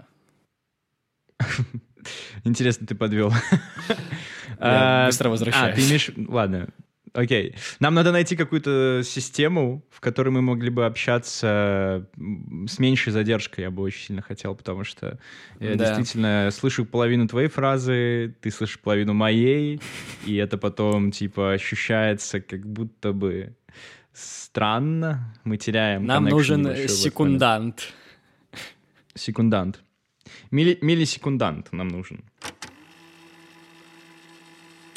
Интересно, 2.44 2.88
ты 2.88 2.96
подвел. 2.96 3.32
Я 3.90 3.98
А, 4.60 5.06
быстро 5.08 5.28
А, 5.28 5.32
возвращаюсь. 5.32 5.76
ты 5.76 5.88
имеешь... 5.88 6.12
Ладно. 6.28 6.68
Окей. 7.14 7.56
Нам 7.80 7.94
надо 7.94 8.12
найти 8.14 8.36
какую-то 8.38 9.02
систему, 9.04 9.84
в 9.90 10.00
которой 10.00 10.30
мы 10.30 10.42
могли 10.42 10.70
бы 10.70 10.86
общаться 10.86 12.08
с 12.68 12.80
меньшей 12.80 13.12
задержкой, 13.12 13.64
я 13.66 13.72
бы 13.72 13.82
очень 13.84 14.06
сильно 14.06 14.22
хотел, 14.22 14.56
потому 14.56 14.84
что 14.86 15.20
я 15.60 15.76
Да. 15.76 15.86
действительно 15.96 16.50
слышу 16.52 16.86
половину 16.86 17.28
твоей 17.28 17.50
фразы, 17.50 18.36
ты 18.40 18.50
слышишь 18.52 18.80
половину 18.80 19.14
моей, 19.14 19.82
и 20.26 20.36
это 20.38 20.58
потом, 20.58 21.12
типа, 21.12 21.52
ощущается 21.54 22.40
как 22.40 22.66
будто 22.66 23.12
бы 23.12 23.56
странно. 24.14 25.34
Мы 25.44 25.58
теряем 25.58 26.06
Нам 26.06 26.26
нужен 26.26 26.88
секундант. 26.88 27.94
Секундант. 29.16 29.82
Милли- 30.52 30.78
миллисекундант 30.82 31.72
нам 31.72 31.88
нужен. 31.88 32.24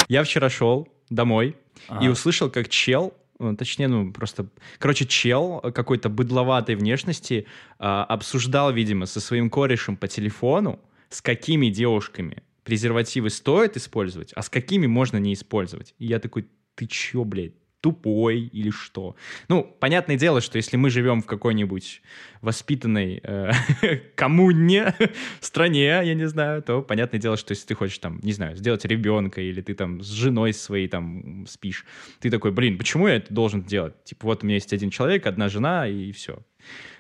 Я 0.09 0.23
вчера 0.25 0.51
шел 0.51 0.89
домой 1.11 1.49
и 1.49 1.83
Ага. 1.89 2.11
услышал, 2.11 2.51
как 2.51 2.69
чел 2.69 3.15
ну, 3.41 3.57
точнее, 3.57 3.89
ну, 3.89 4.13
просто, 4.13 4.47
короче, 4.79 5.07
чел 5.07 5.61
какой-то 5.61 6.09
быдловатой 6.09 6.77
внешности 6.77 7.47
а, 7.81 8.05
обсуждал, 8.05 8.73
видимо, 8.73 9.07
со 9.07 9.21
своим 9.21 9.51
корешем 9.51 9.97
по 9.97 10.07
телефону, 10.07 10.79
с 11.09 11.21
какими 11.21 11.67
девушками 11.67 12.45
презервативы 12.63 13.31
стоит 13.31 13.77
использовать, 13.77 14.33
а 14.35 14.43
с 14.43 14.49
какими 14.49 14.87
можно 14.87 15.17
не 15.17 15.33
использовать. 15.35 15.95
И 15.99 16.07
я 16.07 16.21
такой, 16.21 16.47
ты 16.77 16.87
чё, 16.87 17.25
блядь? 17.25 17.55
Тупой 17.85 18.41
или 18.41 18.71
что. 18.71 19.15
Ну, 19.49 19.77
понятное 19.79 20.17
дело, 20.17 20.41
что 20.41 20.57
если 20.57 20.79
мы 20.79 20.89
живем 20.89 21.21
в 21.21 21.27
какой-нибудь 21.27 22.01
воспитанной 22.41 23.21
э, 23.23 23.51
коммуне, 24.15 24.95
стране, 25.41 26.01
я 26.03 26.15
не 26.15 26.27
знаю, 26.27 26.63
то 26.63 26.81
понятное 26.81 27.21
дело, 27.21 27.37
что 27.37 27.53
если 27.53 27.67
ты 27.67 27.75
хочешь 27.75 27.99
там, 27.99 28.21
не 28.23 28.33
знаю, 28.33 28.57
сделать 28.57 28.87
ребенка 28.87 29.43
или 29.43 29.61
ты 29.61 29.75
там 29.75 30.01
с 30.01 30.09
женой 30.09 30.55
своей 30.55 30.89
там 30.89 31.45
спишь, 31.47 31.85
ты 32.21 32.31
такой, 32.31 32.53
блин, 32.53 32.79
почему 32.79 33.07
я 33.07 33.17
это 33.17 33.35
должен 33.35 33.63
делать? 33.63 34.03
Типа 34.05 34.29
вот 34.29 34.43
у 34.43 34.47
меня 34.47 34.55
есть 34.55 34.73
один 34.73 34.89
человек, 34.89 35.27
одна 35.27 35.51
жена 35.51 35.87
и 35.87 36.11
все. 36.13 36.39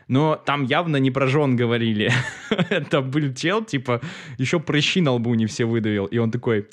Но 0.06 0.36
там 0.36 0.64
явно 0.64 0.98
не 0.98 1.10
про 1.10 1.26
жен 1.28 1.56
говорили. 1.56 2.12
Это 2.68 3.00
был 3.00 3.32
чел, 3.32 3.64
типа, 3.64 4.02
еще 4.36 4.60
прыщи 4.60 5.00
на 5.00 5.12
лбу 5.12 5.34
не 5.34 5.46
все 5.46 5.64
выдавил. 5.64 6.04
И 6.04 6.18
он 6.18 6.30
такой, 6.30 6.66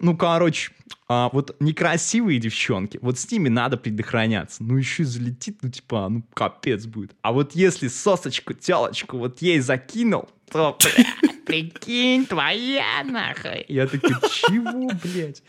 ну, 0.00 0.16
короче, 0.16 0.72
а 1.08 1.30
вот 1.32 1.56
некрасивые 1.60 2.38
девчонки, 2.38 2.98
вот 3.00 3.18
с 3.18 3.30
ними 3.30 3.48
надо 3.48 3.76
предохраняться. 3.76 4.62
Ну, 4.62 4.76
еще 4.76 5.04
залетит, 5.04 5.58
ну, 5.62 5.70
типа, 5.70 6.08
ну, 6.08 6.22
капец 6.34 6.86
будет. 6.86 7.14
А 7.22 7.32
вот 7.32 7.54
если 7.54 7.88
сосочку, 7.88 8.54
телочку 8.54 9.18
вот 9.18 9.40
ей 9.40 9.60
закинул, 9.60 10.28
то, 10.50 10.76
бля, 10.80 11.30
прикинь, 11.46 12.26
твоя 12.26 13.04
нахуй. 13.04 13.64
Я 13.68 13.86
такой, 13.86 14.14
чего, 14.30 14.88
блядь? 15.02 15.42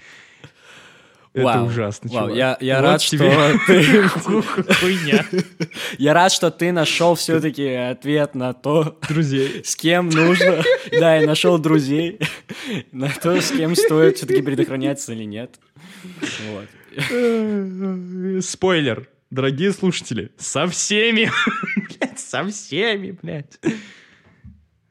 Это 1.37 1.61
ужасно, 1.63 2.09
вау. 2.11 2.33
Я, 2.33 2.57
рад, 2.81 3.01
что 3.01 3.17
ты... 3.67 4.07
Хуйня. 4.07 5.25
Я 5.97 6.13
рад, 6.13 6.31
что 6.31 6.51
ты 6.51 6.71
нашел 6.71 7.15
все-таки 7.15 7.67
ответ 7.67 8.35
на 8.35 8.53
то, 8.53 8.97
Друзей. 9.07 9.63
с 9.63 9.75
кем 9.75 10.09
нужно. 10.09 10.63
Да, 10.99 11.15
я 11.15 11.27
нашел 11.27 11.57
друзей. 11.59 12.19
На 12.91 13.09
то, 13.09 13.39
с 13.39 13.51
кем 13.51 13.75
стоит 13.75 14.17
все-таки 14.17 14.41
предохраняться 14.41 15.13
или 15.13 15.25
нет. 15.25 15.59
Вот. 16.47 18.43
Спойлер, 18.43 19.07
дорогие 19.29 19.71
слушатели, 19.73 20.31
со 20.37 20.67
всеми, 20.67 21.29
блядь, 21.75 22.19
со 22.19 22.45
всеми, 22.47 23.11
блядь. 23.21 23.59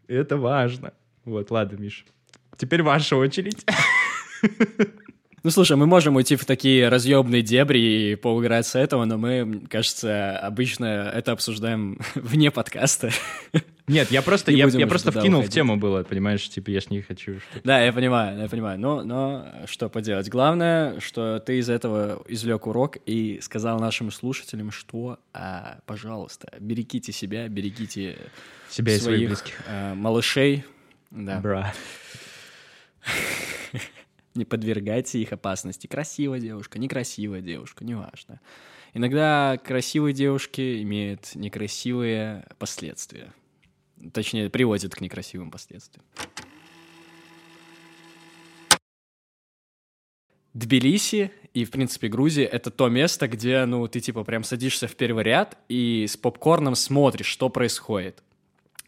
Это 0.06 0.36
важно. 0.36 0.92
Вот, 1.24 1.50
ладно, 1.50 1.76
Миш. 1.76 2.04
Теперь 2.56 2.82
ваша 2.82 3.16
очередь. 3.16 3.64
Ну, 5.46 5.52
слушай, 5.52 5.76
мы 5.76 5.86
можем 5.86 6.16
уйти 6.16 6.34
в 6.34 6.44
такие 6.44 6.88
разъемные 6.88 7.40
дебри 7.40 7.78
и 7.78 8.16
поуграть 8.16 8.66
с 8.66 8.74
этого, 8.74 9.04
но 9.04 9.16
мы, 9.16 9.44
мне 9.44 9.66
кажется, 9.68 10.36
обычно 10.40 10.86
это 11.14 11.30
обсуждаем 11.30 12.00
вне 12.16 12.50
подкаста. 12.50 13.10
Нет, 13.86 14.10
я 14.10 14.22
просто, 14.22 14.50
я, 14.50 14.66
я 14.66 14.86
просто 14.88 15.12
вкинул 15.12 15.42
в 15.42 15.44
уходить. 15.44 15.54
тему 15.54 15.76
было, 15.76 16.02
понимаешь, 16.02 16.48
типа 16.48 16.70
я 16.70 16.80
ж 16.80 16.86
не 16.90 17.00
хочу. 17.00 17.38
что- 17.38 17.60
Да, 17.62 17.80
я 17.80 17.92
понимаю, 17.92 18.40
я 18.40 18.48
понимаю. 18.48 18.80
Но, 18.80 19.04
но 19.04 19.46
что 19.66 19.88
поделать? 19.88 20.28
Главное, 20.28 20.98
что 20.98 21.38
ты 21.38 21.58
из 21.60 21.70
этого 21.70 22.24
извлек 22.26 22.66
урок 22.66 22.96
и 23.06 23.38
сказал 23.40 23.78
нашим 23.78 24.10
слушателям, 24.10 24.72
что, 24.72 25.20
а, 25.32 25.78
пожалуйста, 25.86 26.48
берегите 26.58 27.12
себя, 27.12 27.46
берегите 27.46 28.18
Себя 28.68 28.96
и 28.96 28.98
своих 28.98 29.16
своих 29.18 29.28
близких. 29.28 29.54
а, 29.68 29.94
малышей. 29.94 30.64
Да. 31.12 31.38
Бра. 31.38 31.72
Не 34.36 34.44
подвергайте 34.44 35.18
их 35.18 35.32
опасности. 35.32 35.86
Красивая 35.86 36.38
девушка, 36.40 36.78
некрасивая 36.78 37.40
девушка, 37.40 37.84
неважно. 37.84 38.40
Иногда 38.94 39.58
красивые 39.62 40.14
девушки 40.14 40.82
имеют 40.82 41.34
некрасивые 41.34 42.46
последствия. 42.58 43.32
Точнее, 44.12 44.50
приводят 44.50 44.94
к 44.94 45.00
некрасивым 45.00 45.50
последствиям. 45.50 46.04
Тбилиси 50.52 51.32
и, 51.52 51.64
в 51.64 51.70
принципе, 51.70 52.08
Грузия— 52.08 52.44
это 52.46 52.70
то 52.70 52.88
место, 52.88 53.28
где, 53.28 53.64
ну, 53.66 53.86
ты, 53.88 54.00
типа, 54.00 54.24
прям 54.24 54.42
садишься 54.42 54.88
в 54.88 54.96
первый 54.96 55.24
ряд 55.24 55.58
и 55.68 56.06
с 56.08 56.16
попкорном 56.16 56.74
смотришь, 56.74 57.26
что 57.26 57.50
происходит. 57.50 58.22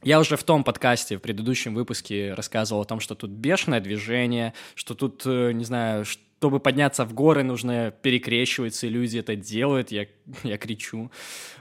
Я 0.03 0.21
уже 0.21 0.37
в 0.37 0.45
том 0.45 0.63
подкасте, 0.63 1.17
в 1.17 1.21
предыдущем 1.21 1.75
выпуске 1.75 2.35
рассказывал 2.35 2.83
о 2.83 2.85
том, 2.85 3.01
что 3.01 3.15
тут 3.15 3.31
бешеное 3.31 3.81
движение, 3.81 4.55
что 4.75 4.95
тут, 4.95 5.23
э, 5.27 5.53
не 5.53 5.65
знаю, 5.65 6.05
чтобы 6.05 6.61
подняться 6.61 7.05
в 7.05 7.15
горы, 7.15 7.43
нужно 7.43 7.91
перекрещиваться, 7.91 8.87
и 8.87 8.91
люди 8.91 9.19
это 9.19 9.35
делают, 9.35 9.91
я, 9.91 10.07
я 10.45 10.57
кричу. 10.57 11.11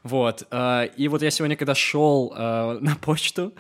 Вот. 0.04 0.46
э, 0.52 0.90
И 0.98 1.08
вот 1.08 1.24
я 1.24 1.32
сегодня, 1.32 1.56
когда 1.56 1.74
шел 1.74 2.32
э, 2.36 2.78
на 2.80 2.96
почту, 2.96 3.54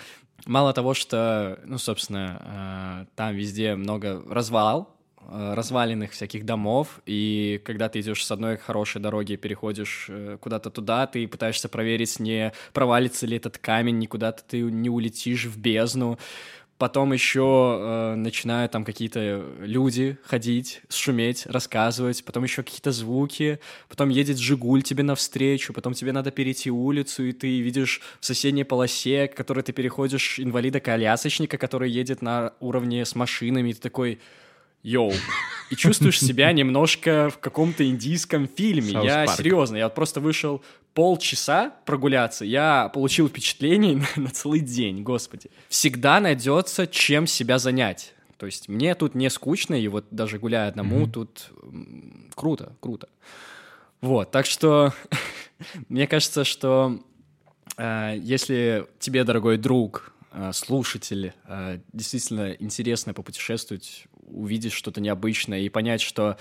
мало 0.46 0.74
того, 0.74 0.94
что, 0.94 1.60
ну, 1.66 1.78
собственно, 1.78 3.08
там 3.16 3.36
везде 3.36 3.76
много 3.76 4.24
развал, 4.30 4.97
разваленных 5.30 6.12
всяких 6.12 6.46
домов, 6.46 7.02
и 7.06 7.62
когда 7.66 7.90
ты 7.90 8.00
идешь 8.00 8.26
с 8.26 8.32
одной 8.32 8.58
хорошей 8.58 9.02
дороги, 9.02 9.36
переходишь 9.36 10.08
э, 10.10 10.38
куда-то 10.40 10.70
туда, 10.70 11.06
ты 11.08 11.28
пытаешься 11.28 11.68
проверить, 11.70 12.20
не 12.20 12.54
провалится 12.74 13.26
ли 13.26 13.38
этот 13.38 13.58
камень, 13.58 13.98
никуда-то 13.98 14.44
ты 14.44 14.62
не 14.62 14.90
улетишь 14.90 15.46
в 15.46 15.58
бездну. 15.60 16.18
Потом 16.78 17.12
еще 17.12 17.80
э, 17.80 18.16
начинают 18.16 18.72
там 18.72 18.86
какие-то 18.86 19.44
люди 19.60 20.18
ходить, 20.24 20.82
шуметь, 20.90 21.48
рассказывать, 21.48 22.24
потом 22.24 22.44
еще 22.44 22.62
какие-то 22.62 22.92
звуки, 22.92 23.60
потом 23.90 24.10
едет 24.10 24.38
Жигуль 24.38 24.84
тебе 24.84 25.02
навстречу, 25.02 25.74
потом 25.74 25.94
тебе 25.94 26.12
надо 26.12 26.30
перейти 26.30 26.70
улицу, 26.70 27.24
и 27.24 27.32
ты 27.32 27.62
видишь 27.62 28.02
в 28.20 28.26
соседней 28.26 28.64
полосе, 28.64 29.28
которой 29.28 29.64
ты 29.64 29.74
переходишь, 29.74 30.40
инвалида-колясочника, 30.40 31.58
который 31.58 31.90
едет 31.90 32.22
на 32.22 32.54
уровне 32.60 33.04
с 33.06 33.16
машинами, 33.16 33.72
и 33.72 33.74
ты 33.74 33.82
такой, 33.82 34.20
yo, 34.84 35.14
и 35.70 35.76
чувствуешь 35.76 36.20
себя 36.20 36.52
немножко 36.54 37.30
в 37.30 37.40
каком-то 37.40 37.88
индийском 37.88 38.48
фильме. 38.48 38.92
South 38.92 39.06
Park. 39.06 39.38
серьезно, 39.38 39.78
я 39.78 39.86
вот 39.86 39.96
просто 39.96 40.20
вышел 40.20 40.64
полчаса 40.94 41.74
прогуляться, 41.86 42.46
я 42.46 42.90
получил 42.90 43.28
впечатлений 43.30 43.96
на, 43.96 44.08
на 44.24 44.30
целый 44.30 44.62
день, 44.62 45.04
господи. 45.04 45.50
Всегда 45.70 46.20
найдется, 46.20 46.88
чем 46.88 47.28
себя 47.28 47.60
занять. 47.60 48.14
То 48.38 48.46
есть 48.46 48.70
мне 48.70 48.94
тут 48.96 49.16
не 49.16 49.30
скучно, 49.30 49.74
и 49.74 49.88
вот 49.88 50.06
даже 50.12 50.38
гуляя 50.38 50.70
одному, 50.70 51.08
тут 51.08 51.50
м, 51.64 52.30
круто, 52.36 52.76
круто. 52.80 53.10
Вот, 54.02 54.32
так 54.32 54.46
что 54.46 54.94
мне 55.90 56.08
кажется, 56.08 56.44
что 56.44 57.00
э, 57.78 58.16
если 58.20 58.88
тебе, 59.00 59.24
дорогой 59.24 59.58
друг, 59.58 60.14
э, 60.32 60.52
слушатель, 60.54 61.34
э, 61.46 61.80
действительно 61.94 62.52
интересно 62.60 63.14
попутешествовать, 63.16 64.06
увидеть 64.28 64.74
что-то 64.74 65.02
необычное 65.02 65.60
и 65.62 65.70
понять, 65.70 66.02
что 66.02 66.38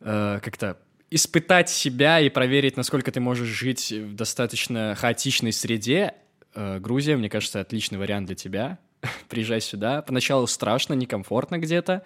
э, 0.00 0.40
как-то 0.42 0.78
испытать 1.10 1.70
себя 1.70 2.20
и 2.20 2.28
проверить, 2.28 2.76
насколько 2.76 3.12
ты 3.12 3.20
можешь 3.20 3.48
жить 3.48 3.92
в 3.92 4.14
достаточно 4.14 4.94
хаотичной 4.96 5.52
среде, 5.52 6.14
э, 6.54 6.78
Грузия, 6.80 7.16
мне 7.16 7.28
кажется, 7.28 7.60
отличный 7.60 7.98
вариант 7.98 8.26
для 8.26 8.34
тебя. 8.34 8.78
Приезжай 9.28 9.60
сюда. 9.60 10.02
Поначалу 10.02 10.46
страшно, 10.46 10.94
некомфортно 10.94 11.58
где-то, 11.58 12.02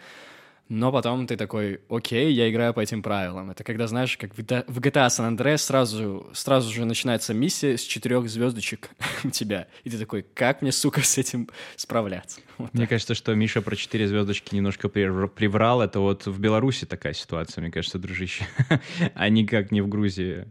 но 0.68 0.92
потом 0.92 1.26
ты 1.26 1.36
такой, 1.36 1.80
окей, 1.88 2.32
я 2.32 2.50
играю 2.50 2.74
по 2.74 2.80
этим 2.80 3.02
правилам. 3.02 3.50
Это 3.50 3.64
когда, 3.64 3.86
знаешь, 3.86 4.16
как 4.18 4.34
в 4.36 4.40
GTA 4.40 5.08
San 5.08 5.34
Andreas 5.34 5.58
сразу, 5.58 6.28
сразу 6.34 6.70
же 6.70 6.84
начинается 6.84 7.32
миссия 7.32 7.78
с 7.78 7.82
четырех 7.82 8.28
звездочек 8.28 8.90
у 9.24 9.30
тебя. 9.30 9.68
И 9.84 9.90
ты 9.90 9.98
такой, 9.98 10.26
как 10.34 10.60
мне, 10.60 10.70
сука, 10.70 11.00
с 11.00 11.16
этим 11.16 11.48
справляться? 11.76 12.40
Вот 12.58 12.74
Мне 12.74 12.82
так. 12.82 12.90
кажется, 12.90 13.14
что 13.14 13.34
Миша 13.34 13.62
про 13.62 13.76
четыре 13.76 14.08
звездочки 14.08 14.54
немножко 14.54 14.88
прив- 14.88 15.28
приврал. 15.28 15.80
Это 15.80 16.00
вот 16.00 16.26
в 16.26 16.40
Беларуси 16.40 16.86
такая 16.86 17.12
ситуация, 17.12 17.62
мне 17.62 17.70
кажется, 17.70 17.98
дружище. 17.98 18.46
А 19.14 19.28
никак 19.28 19.70
не 19.70 19.80
в 19.80 19.88
Грузии. 19.88 20.46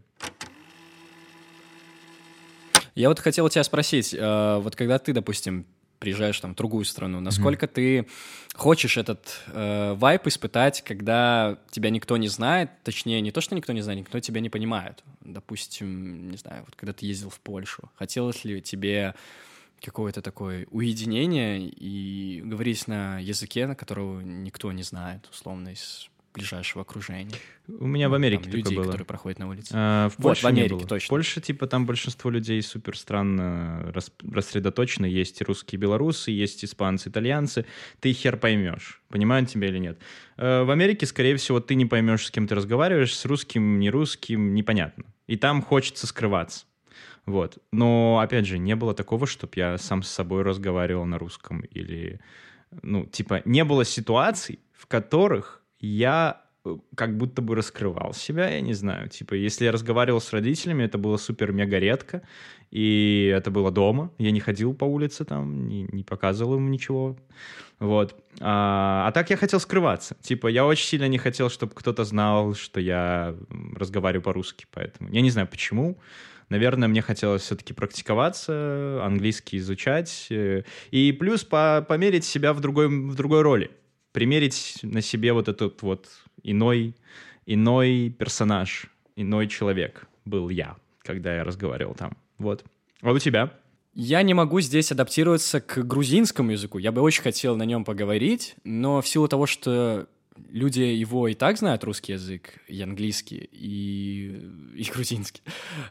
Я 2.95 3.09
вот 3.09 3.19
хотел 3.19 3.47
тебя 3.49 3.63
спросить, 3.63 4.15
э, 4.17 4.59
вот 4.59 4.75
когда 4.75 4.97
ты, 4.97 5.13
допустим, 5.13 5.67
приезжаешь 5.99 6.39
там 6.39 6.53
в 6.53 6.55
другую 6.55 6.85
страну, 6.85 7.19
насколько 7.19 7.67
ты 7.67 8.07
хочешь 8.53 8.97
этот 8.97 9.41
э, 9.47 9.93
вайп 9.93 10.27
испытать, 10.27 10.81
когда 10.83 11.57
тебя 11.71 11.89
никто 11.89 12.17
не 12.17 12.27
знает, 12.27 12.71
точнее, 12.83 13.21
не 13.21 13.31
то, 13.31 13.41
что 13.41 13.55
никто 13.55 13.73
не 13.73 13.81
знает, 13.81 13.99
никто 13.99 14.19
тебя 14.19 14.41
не 14.41 14.49
понимает. 14.49 15.03
Допустим, 15.21 16.29
не 16.29 16.37
знаю, 16.37 16.63
вот 16.65 16.75
когда 16.75 16.93
ты 16.93 17.05
ездил 17.05 17.29
в 17.29 17.39
Польшу, 17.39 17.89
хотелось 17.95 18.43
ли 18.43 18.61
тебе 18.61 19.15
какое-то 19.81 20.21
такое 20.21 20.67
уединение? 20.71 21.61
И 21.67 22.41
говорить 22.43 22.87
на 22.87 23.19
языке, 23.19 23.67
на 23.67 23.75
которого 23.75 24.21
никто 24.21 24.71
не 24.71 24.83
знает, 24.83 25.27
условно, 25.31 25.69
из 25.69 26.09
ближайшего 26.37 26.81
окружения. 26.83 27.35
У 27.67 27.85
меня 27.87 28.07
в 28.09 28.13
Америке 28.13 28.43
Там 28.43 28.51
такое 28.51 28.63
людей, 28.63 28.75
было. 28.77 28.85
которые 28.85 29.05
проходят 29.05 29.39
на 29.39 29.49
улице. 29.49 29.71
А, 29.73 30.09
в 30.09 30.17
Вот, 30.19 30.23
Польше 30.23 30.41
в 30.47 30.51
не 30.51 30.59
Америке 30.61 30.75
было. 30.75 30.87
точно. 30.87 31.05
В 31.05 31.09
Польше, 31.09 31.41
типа, 31.41 31.67
там 31.67 31.85
большинство 31.85 32.29
людей 32.29 32.61
супер 32.61 32.97
странно 32.97 33.91
рас- 33.93 34.11
рассредоточены. 34.31 35.05
Есть 35.05 35.41
и 35.41 35.43
русские, 35.43 35.79
белорусы, 35.79 36.31
есть 36.31 36.63
испанцы, 36.63 37.09
итальянцы. 37.09 37.65
Ты 37.99 38.13
хер 38.13 38.37
поймешь, 38.37 39.01
понимают 39.09 39.49
тебя 39.49 39.67
или 39.67 39.79
нет. 39.79 39.99
Э, 40.37 40.63
В 40.63 40.71
Америке, 40.71 41.05
скорее 41.05 41.35
всего, 41.35 41.59
ты 41.59 41.75
не 41.75 41.85
поймешь, 41.85 42.25
с 42.25 42.31
кем 42.31 42.47
ты 42.47 42.55
разговариваешь, 42.55 43.15
с 43.15 43.25
русским, 43.25 43.79
не 43.79 43.89
русским, 43.89 44.53
непонятно. 44.53 45.03
И 45.27 45.35
там 45.35 45.61
хочется 45.61 46.07
скрываться. 46.07 46.65
Вот. 47.25 47.57
Но, 47.73 48.19
опять 48.23 48.45
же, 48.45 48.57
не 48.57 48.75
было 48.75 48.93
такого, 48.93 49.27
чтобы 49.27 49.51
я 49.57 49.77
сам 49.77 50.01
с 50.03 50.07
собой 50.09 50.43
разговаривал 50.43 51.05
на 51.05 51.17
русском 51.17 51.59
или... 51.59 52.21
Ну, 52.81 53.05
типа, 53.05 53.41
не 53.45 53.63
было 53.63 53.83
ситуаций, 53.85 54.59
в 54.73 54.87
которых 54.87 55.56
я 55.79 56.41
э, 56.65 56.75
как 56.95 57.17
будто 57.17 57.41
бы 57.41 57.55
раскрывал 57.55 58.13
себя, 58.13 58.49
я 58.49 58.61
не 58.61 58.73
знаю. 58.73 59.09
Типа, 59.09 59.33
если 59.33 59.65
я 59.65 59.71
разговаривал 59.71 60.21
с 60.21 60.31
родителями, 60.33 60.83
это 60.83 60.97
было 60.97 61.17
супер-мега 61.17 61.79
редко, 61.79 62.21
и 62.71 63.31
это 63.35 63.51
было 63.51 63.71
дома. 63.71 64.11
Я 64.17 64.31
не 64.31 64.39
ходил 64.39 64.73
по 64.73 64.85
улице 64.85 65.25
там, 65.25 65.67
не, 65.67 65.83
не 65.91 66.03
показывал 66.03 66.55
им 66.55 66.71
ничего. 66.71 67.17
Вот. 67.79 68.15
А, 68.39 69.05
а 69.07 69.11
так 69.11 69.29
я 69.29 69.37
хотел 69.37 69.59
скрываться. 69.59 70.15
Типа, 70.21 70.47
я 70.47 70.65
очень 70.65 70.87
сильно 70.87 71.07
не 71.07 71.17
хотел, 71.17 71.49
чтобы 71.49 71.73
кто-то 71.75 72.03
знал, 72.03 72.55
что 72.55 72.79
я 72.79 73.35
разговариваю 73.75 74.23
по-русски, 74.23 74.65
поэтому... 74.71 75.09
Я 75.11 75.21
не 75.21 75.29
знаю, 75.29 75.47
почему. 75.47 75.97
Наверное, 76.49 76.87
мне 76.87 77.01
хотелось 77.01 77.41
все-таки 77.41 77.73
практиковаться, 77.73 79.01
английский 79.03 79.57
изучать. 79.57 80.27
э, 80.29 80.63
И 80.91 81.11
плюс 81.11 81.43
по- 81.43 81.85
померить 81.87 82.23
себя 82.25 82.53
в 82.53 82.61
другой, 82.61 82.87
в 82.87 83.15
другой 83.15 83.41
роли. 83.41 83.69
Примерить 84.17 84.79
на 84.81 85.01
себе 85.01 85.31
вот 85.31 85.47
этот 85.47 85.83
вот 85.83 86.07
иной, 86.41 86.95
иной 87.45 88.09
персонаж, 88.17 88.87
иной 89.15 89.47
человек 89.47 90.07
был 90.25 90.49
я, 90.49 90.75
когда 91.03 91.35
я 91.35 91.43
разговаривал 91.43 91.93
там. 91.93 92.17
Вот. 92.39 92.65
А 93.03 93.11
у 93.11 93.19
тебя? 93.19 93.53
Я 93.93 94.23
не 94.23 94.33
могу 94.33 94.59
здесь 94.59 94.91
адаптироваться 94.91 95.61
к 95.61 95.85
грузинскому 95.85 96.49
языку. 96.49 96.79
Я 96.79 96.91
бы 96.91 97.01
очень 97.01 97.21
хотел 97.21 97.55
на 97.57 97.61
нем 97.61 97.85
поговорить, 97.85 98.55
но 98.63 99.03
в 99.03 99.07
силу 99.07 99.27
того, 99.27 99.45
что 99.45 100.07
люди 100.51 100.81
его 100.81 101.27
и 101.27 101.33
так 101.33 101.57
знают 101.57 101.83
русский 101.83 102.13
язык, 102.13 102.59
и 102.67 102.81
английский, 102.81 103.49
и, 103.51 104.41
и 104.75 104.83
грузинский, 104.93 105.41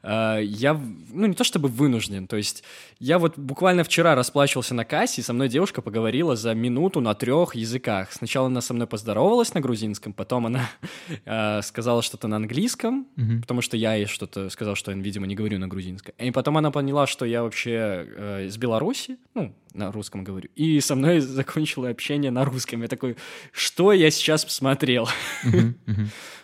а, 0.02 0.38
я, 0.38 0.74
ну, 0.74 1.26
не 1.26 1.34
то 1.34 1.44
чтобы 1.44 1.68
вынужден, 1.68 2.26
то 2.26 2.36
есть 2.36 2.64
я 2.98 3.18
вот 3.18 3.38
буквально 3.38 3.84
вчера 3.84 4.14
расплачивался 4.14 4.74
на 4.74 4.84
кассе, 4.84 5.20
и 5.20 5.24
со 5.24 5.32
мной 5.32 5.48
девушка 5.48 5.82
поговорила 5.82 6.36
за 6.36 6.54
минуту 6.54 7.00
на 7.00 7.14
трех 7.14 7.54
языках. 7.54 8.12
Сначала 8.12 8.46
она 8.46 8.60
со 8.60 8.74
мной 8.74 8.86
поздоровалась 8.86 9.54
на 9.54 9.60
грузинском, 9.60 10.12
потом 10.12 10.46
она 10.46 10.68
а, 11.26 11.62
сказала 11.62 12.02
что-то 12.02 12.28
на 12.28 12.36
английском, 12.36 13.06
потому 13.40 13.60
что 13.60 13.76
я 13.76 13.94
ей 13.94 14.06
что-то 14.06 14.50
сказал, 14.50 14.74
что 14.74 14.90
я, 14.92 14.96
видимо, 14.96 15.26
не 15.26 15.34
говорю 15.34 15.58
на 15.58 15.68
грузинском. 15.68 16.14
И 16.18 16.30
потом 16.30 16.56
она 16.56 16.70
поняла, 16.70 17.06
что 17.06 17.24
я 17.24 17.42
вообще 17.42 18.06
э, 18.06 18.46
из 18.46 18.56
Беларуси, 18.56 19.18
ну, 19.34 19.54
на 19.76 19.92
русском 19.92 20.24
говорю, 20.24 20.48
и 20.56 20.80
со 20.80 20.94
мной 20.94 21.20
закончила 21.20 21.88
общение 21.90 22.30
на 22.30 22.44
русском. 22.44 22.82
Я 22.82 22.88
такой, 22.88 23.16
что 23.52 23.92
я 23.92 24.10
сейчас 24.10 24.44
посмотрел? 24.44 25.08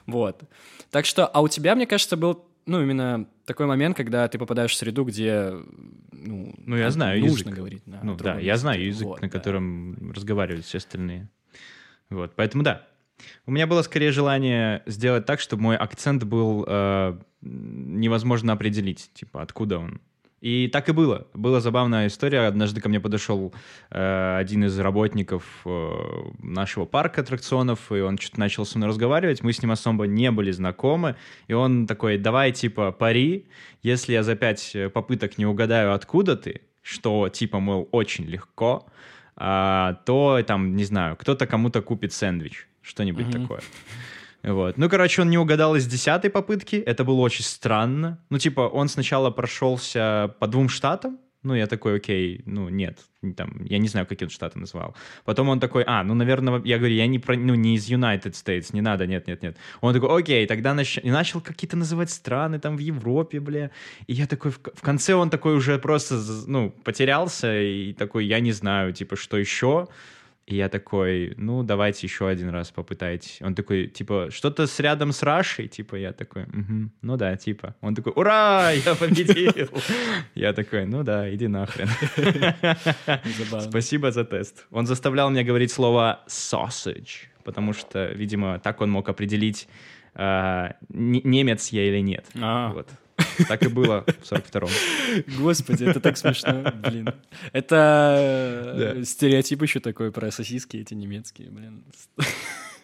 Вот. 0.07 0.43
Так 0.91 1.07
что, 1.07 1.27
а 1.27 1.41
у 1.41 1.49
тебя, 1.49 1.75
мне 1.77 1.87
кажется, 1.87 2.17
был, 2.17 2.45
ну, 2.67 2.83
именно 2.83 3.29
такой 3.45 3.67
момент, 3.67 3.97
когда 3.97 4.27
ты 4.27 4.37
попадаешь 4.39 4.73
в 4.73 4.77
среду, 4.77 5.05
где, 5.05 5.53
ну, 6.11 6.53
Ну, 6.59 6.77
я 6.77 6.91
знаю 6.91 7.21
нужно 7.21 7.49
язык. 7.49 7.55
говорить. 7.55 7.87
на 7.87 8.01
Ну 8.03 8.17
да, 8.17 8.39
я 8.39 8.57
знаю 8.57 8.85
язык, 8.85 9.07
Вот, 9.07 9.23
на 9.23 9.29
да. 9.29 9.39
котором 9.39 10.11
разговаривают 10.13 10.67
все 10.67 10.79
остальные. 10.79 11.29
Вот, 12.11 12.35
поэтому 12.35 12.65
да. 12.65 12.87
У 13.47 13.53
меня 13.53 13.69
было 13.69 13.83
скорее 13.83 14.11
желание 14.11 14.83
сделать 14.87 15.25
так, 15.25 15.39
чтобы 15.39 15.63
мой 15.63 15.77
акцент 15.77 16.25
был 16.25 16.65
э, 16.67 17.17
невозможно 17.43 18.53
определить, 18.53 19.11
типа, 19.15 19.43
откуда 19.43 19.79
он. 19.79 20.01
И 20.43 20.67
так 20.67 20.89
и 20.89 20.93
было. 20.93 21.29
Была 21.35 21.61
забавная 21.61 22.09
история. 22.09 22.49
Однажды 22.49 22.81
ко 22.81 22.89
мне 22.89 22.99
подошел 22.99 23.55
э, 23.91 24.37
один 24.41 24.65
из 24.65 24.77
работников 24.77 25.45
э, 25.65 25.91
нашего 26.41 26.85
парка 26.85 27.21
аттракционов, 27.21 27.93
и 27.93 28.01
он 28.01 28.19
что-то 28.19 28.41
начал 28.41 28.67
со 28.67 28.77
мной 28.77 28.89
разговаривать. 28.89 29.45
Мы 29.45 29.53
с 29.53 29.63
ним 29.63 29.71
особо 29.71 30.09
не 30.09 30.33
были 30.33 30.51
знакомы. 30.51 31.15
И 31.47 31.53
он 31.53 31.87
такой, 31.87 32.19
давай, 32.19 32.51
типа, 32.51 32.91
пари, 32.91 33.47
если 33.85 34.15
я 34.15 34.25
за 34.25 34.35
пять 34.35 34.73
э, 34.75 34.91
попыток 34.91 35.39
не 35.39 35.47
угадаю, 35.47 35.95
откуда 35.95 36.37
ты, 36.37 36.63
что, 36.83 37.29
типа, 37.29 37.61
мол, 37.61 37.89
очень 37.93 38.25
легко, 38.25 38.85
а, 39.37 39.95
то, 40.07 40.43
там, 40.45 40.75
не 40.75 40.85
знаю, 40.85 41.15
кто-то 41.15 41.47
кому-то 41.47 41.83
купит 41.83 42.13
сэндвич, 42.13 42.67
что-нибудь 42.83 43.29
Мгм. 43.29 43.43
такое. 43.43 43.61
Вот. 44.43 44.77
Ну, 44.77 44.89
короче, 44.89 45.23
он 45.23 45.31
не 45.31 45.39
угадал 45.39 45.77
из 45.77 45.87
десятой 45.87 46.31
попытки. 46.31 46.77
Это 46.77 47.05
было 47.05 47.21
очень 47.21 47.45
странно. 47.45 48.19
Ну, 48.31 48.39
типа, 48.39 48.63
он 48.63 48.89
сначала 48.89 49.31
прошелся 49.31 50.35
по 50.41 50.47
двум 50.47 50.69
штатам. 50.69 51.19
Ну, 51.45 51.55
я 51.55 51.67
такой, 51.67 51.97
окей, 51.97 52.41
ну, 52.47 52.69
нет, 52.69 53.01
там, 53.37 53.65
я 53.65 53.79
не 53.79 53.89
знаю, 53.89 54.07
какие 54.07 54.27
он 54.27 54.31
штаты 54.31 54.61
называл. 54.61 54.95
Потом 55.25 55.49
он 55.49 55.59
такой, 55.59 55.83
а, 55.85 56.05
ну, 56.05 56.15
наверное, 56.15 56.63
я 56.65 56.79
говорю, 56.79 56.95
я 56.95 57.09
не, 57.09 57.19
про, 57.19 57.37
ну, 57.37 57.57
не 57.57 57.75
из 57.75 57.91
United 57.91 58.33
States, 58.33 58.69
не 58.73 58.81
надо, 58.81 59.09
нет, 59.09 59.27
нет, 59.27 59.43
нет. 59.43 59.57
Он 59.81 59.93
такой, 59.93 60.21
окей, 60.21 60.47
тогда 60.47 60.73
нач... 60.73 60.99
и 60.99 61.11
начал 61.11 61.41
какие-то 61.41 61.77
называть 61.77 62.11
страны 62.11 62.61
там 62.61 62.77
в 62.77 62.79
Европе, 62.79 63.41
бля. 63.41 63.73
И 64.07 64.13
я 64.13 64.29
такой, 64.29 64.53
в, 64.53 64.61
в 64.61 64.83
конце 64.83 65.15
он 65.15 65.31
такой 65.31 65.57
уже 65.57 65.81
просто, 65.81 66.23
ну, 66.47 66.71
потерялся 66.85 67.61
и 67.61 67.93
такой, 67.93 68.27
я 68.27 68.39
не 68.39 68.53
знаю, 68.53 68.93
типа, 68.93 69.17
что 69.17 69.37
еще. 69.37 69.89
И 70.47 70.57
я 70.57 70.69
такой, 70.69 71.35
ну, 71.37 71.63
давайте 71.63 72.07
еще 72.07 72.27
один 72.29 72.49
раз 72.51 72.71
попытайтесь. 72.73 73.39
Он 73.43 73.55
такой, 73.55 73.87
типа, 73.87 74.29
что-то 74.33 74.67
с 74.67 74.81
рядом 74.81 75.13
с 75.13 75.23
Рашей? 75.23 75.69
Типа, 75.69 75.95
я 75.97 76.13
такой, 76.13 76.47
«Мгм, 76.47 76.91
ну 77.01 77.17
да, 77.17 77.37
типа. 77.37 77.75
Он 77.81 77.95
такой, 77.95 78.13
ура, 78.17 78.71
я 78.87 78.95
победил. 78.97 79.69
Я 80.35 80.53
такой, 80.53 80.85
ну 80.87 81.05
да, 81.05 81.33
иди 81.33 81.47
нахрен. 81.49 81.89
Спасибо 83.61 84.11
за 84.11 84.25
тест. 84.25 84.67
Он 84.71 84.87
заставлял 84.87 85.31
меня 85.31 85.45
говорить 85.45 85.71
слово 85.71 86.21
sausage, 86.27 87.29
потому 87.45 87.73
что, 87.73 88.07
видимо, 88.13 88.59
так 88.59 88.81
он 88.81 88.91
мог 88.91 89.09
определить, 89.09 89.69
а, 90.15 90.75
не- 90.89 91.23
немец 91.23 91.69
я 91.69 91.85
или 91.89 92.01
нет. 92.03 92.27
А. 92.41 92.73
Вот. 92.73 92.89
Так 93.49 93.63
и 93.63 93.69
было 93.69 94.05
в 94.07 94.33
42-м. 94.33 94.69
Господи, 95.39 95.85
это 95.85 96.01
так 96.01 96.17
смешно, 96.17 96.73
блин. 96.83 97.15
Это 97.53 98.17
э, 98.99 99.05
стереотип 99.05 99.63
еще 99.63 99.81
такой 99.81 100.13
про 100.13 100.31
сосиски 100.31 100.77
эти 100.77 100.95
немецкие, 100.95 101.51
блин. 101.51 101.85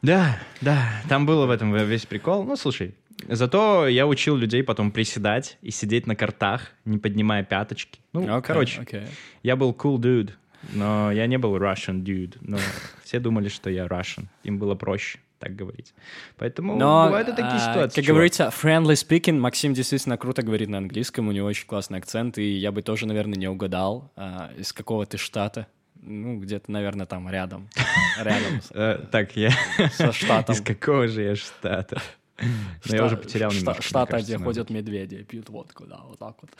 Да, 0.02 0.38
да, 0.60 1.02
там 1.08 1.26
было 1.26 1.46
в 1.46 1.50
этом 1.50 1.74
весь 1.74 2.06
прикол. 2.06 2.44
Ну, 2.44 2.56
слушай, 2.56 2.94
зато 3.26 3.88
я 3.88 4.06
учил 4.06 4.36
людей 4.36 4.62
потом 4.62 4.92
приседать 4.92 5.58
и 5.60 5.70
сидеть 5.70 6.06
на 6.06 6.14
картах, 6.14 6.70
не 6.84 6.98
поднимая 6.98 7.42
пяточки. 7.42 7.98
Ну, 8.12 8.22
Окей, 8.22 8.46
короче, 8.46 8.80
окей. 8.80 9.06
я 9.42 9.56
был 9.56 9.72
cool 9.72 9.98
dude, 9.98 10.30
но 10.72 11.10
я 11.10 11.26
не 11.26 11.38
был 11.38 11.56
Russian 11.56 12.02
dude. 12.04 12.36
Но 12.40 12.58
все 13.02 13.18
думали, 13.18 13.48
что 13.48 13.70
я 13.70 13.86
Russian. 13.86 14.26
Им 14.44 14.58
было 14.58 14.74
проще 14.74 15.18
так 15.38 15.54
говорить. 15.54 15.94
Поэтому 16.36 16.76
Но, 16.76 17.06
бывают 17.06 17.28
и 17.28 17.32
такие 17.32 17.54
а, 17.54 17.58
ситуации. 17.58 17.96
Как 17.96 18.04
чувак. 18.04 18.16
говорится, 18.16 18.52
friendly 18.62 18.94
speaking, 18.94 19.38
Максим 19.38 19.74
действительно 19.74 20.16
круто 20.16 20.42
говорит 20.42 20.68
на 20.68 20.78
английском, 20.78 21.28
у 21.28 21.32
него 21.32 21.48
очень 21.48 21.66
классный 21.66 21.98
акцент, 21.98 22.38
и 22.38 22.56
я 22.56 22.72
бы 22.72 22.82
тоже, 22.82 23.06
наверное, 23.06 23.38
не 23.38 23.48
угадал, 23.48 24.10
а, 24.16 24.50
из 24.56 24.72
какого 24.72 25.06
ты 25.06 25.18
штата. 25.18 25.66
Ну, 26.00 26.38
где-то, 26.38 26.70
наверное, 26.70 27.06
там 27.06 27.28
рядом. 27.28 27.68
Рядом 28.18 28.60
Э, 28.70 28.98
так, 29.10 29.36
я... 29.36 29.50
со 29.92 30.12
штатом. 30.12 30.54
Из 30.54 30.60
какого 30.60 31.08
же 31.08 31.22
я 31.22 31.36
штата? 31.36 32.00
Но 32.88 32.96
я 32.96 33.04
уже 33.04 33.16
потерял 33.16 33.50
немножко, 33.50 33.82
кажется, 34.06 34.36
где 34.36 34.38
ходят 34.38 34.70
медведи, 34.70 35.24
пьют 35.24 35.48
водку, 35.48 35.84
да, 35.86 36.00
вот 36.04 36.18
так 36.18 36.36
вот. 36.40 36.50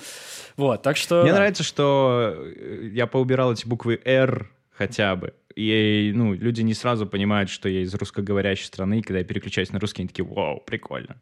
Вот, 0.56 0.82
так 0.82 0.96
что... 0.96 1.22
Мне 1.22 1.32
нравится, 1.32 1.62
что 1.62 2.34
э, 2.36 2.90
я 2.92 3.06
поубирал 3.06 3.52
эти 3.52 3.66
буквы 3.66 4.00
«Р» 4.04 4.50
хотя 4.72 5.14
бы. 5.16 5.34
И, 5.60 6.12
ну, 6.14 6.34
люди 6.34 6.62
не 6.62 6.72
сразу 6.72 7.04
понимают, 7.04 7.50
что 7.50 7.68
я 7.68 7.82
из 7.82 7.92
русскоговорящей 7.92 8.66
страны, 8.66 9.00
и 9.00 9.02
когда 9.02 9.18
я 9.18 9.24
переключаюсь 9.24 9.72
на 9.72 9.80
русский, 9.80 10.02
они 10.02 10.08
такие, 10.08 10.24
вау, 10.24 10.60
прикольно. 10.64 11.16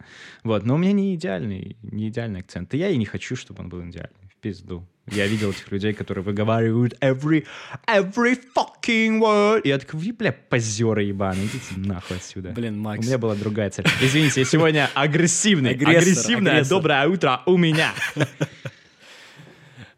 Вот, 0.45 0.67
но 0.67 0.75
у 0.75 0.77
меня 0.79 0.93
не 0.93 1.15
идеальный, 1.15 1.79
не 1.83 2.09
идеальный 2.09 2.41
акцент. 2.41 2.75
И 2.75 2.77
я 2.77 2.91
и 2.91 2.99
не 2.99 3.07
хочу, 3.07 3.35
чтобы 3.35 3.63
он 3.63 3.71
был 3.71 3.81
идеальный. 3.89 4.11
В 4.31 4.37
пизду. 4.43 4.87
Я 5.11 5.27
видел 5.27 5.53
этих 5.53 5.73
людей, 5.73 5.95
которые 5.95 6.23
выговаривают 6.23 6.95
every, 7.01 7.47
every 7.87 8.39
fucking 8.55 9.21
word. 9.21 9.63
И 9.63 9.69
я 9.69 9.79
такой, 9.79 10.01
вы, 10.01 10.13
бля, 10.13 10.33
позеры 10.33 11.05
ебаные, 11.05 11.47
идите 11.47 11.75
нахуй 11.77 12.19
отсюда. 12.19 12.51
Блин, 12.51 12.75
У 12.75 12.83
Макс. 12.83 13.07
меня 13.07 13.17
была 13.17 13.35
другая 13.37 13.71
цель. 13.71 13.87
Извините, 14.03 14.41
я 14.41 14.47
сегодня 14.47 14.91
агрессивный. 14.95 15.71
Агрессор, 15.71 15.97
Агрессивное 16.03 16.53
агрессор. 16.53 16.77
доброе 16.77 17.09
утро 17.09 17.41
у 17.47 17.57
меня. 17.57 17.93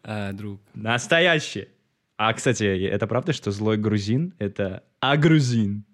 А, 0.01 0.31
друг. 0.31 0.59
Настоящий. 0.73 1.67
А, 2.21 2.33
кстати, 2.33 2.65
это 2.65 3.07
правда, 3.07 3.31
что 3.31 3.49
злой 3.49 3.77
грузин— 3.77 4.33
это 4.39 4.83
агрузин? 4.99 5.85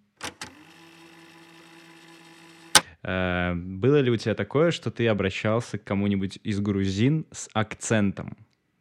Э, 3.03 3.53
Было 3.53 3.99
ли 3.99 4.09
у 4.09 4.17
тебя 4.17 4.33
такое, 4.33 4.71
что 4.71 4.89
ты 4.89 5.07
обращался 5.07 5.77
к 5.77 5.83
кому-нибудь 5.83 6.39
из 6.41 6.59
грузин 6.59 7.27
с 7.31 7.47
акцентом? 7.53 8.37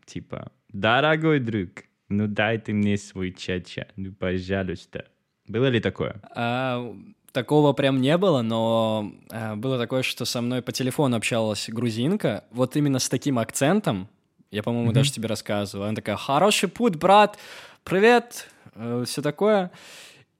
Типа, 0.06 0.52
дорогой 0.72 1.38
друг, 1.38 1.84
ну 2.08 2.28
дай 2.28 2.56
ты 2.56 2.72
мне 2.72 2.96
свой 2.96 3.30
чача, 3.30 3.88
ну 3.96 4.14
пожалуйста. 4.14 5.04
Было 5.46 5.66
ли 5.66 5.80
такое? 5.80 6.22
А, 6.34 6.96
такого 7.32 7.74
прям 7.74 8.00
не 8.00 8.16
было, 8.16 8.40
но 8.40 9.12
э, 9.30 9.54
было 9.56 9.76
такое, 9.76 10.02
что 10.02 10.24
со 10.24 10.40
мной 10.40 10.62
по 10.62 10.72
телефону 10.72 11.18
общалась 11.18 11.68
грузинка, 11.68 12.44
вот 12.52 12.74
именно 12.74 12.98
с 12.98 13.10
таким 13.10 13.38
акцентом, 13.38 14.08
я, 14.54 14.62
по-моему, 14.62 14.90
mm-hmm. 14.90 14.94
даже 14.94 15.12
тебе 15.12 15.28
рассказывал. 15.28 15.84
Она 15.84 15.94
такая, 15.94 16.16
хороший 16.16 16.68
путь, 16.68 16.94
брат, 16.94 17.38
привет, 17.82 18.48
э, 18.74 19.04
все 19.06 19.20
такое. 19.20 19.70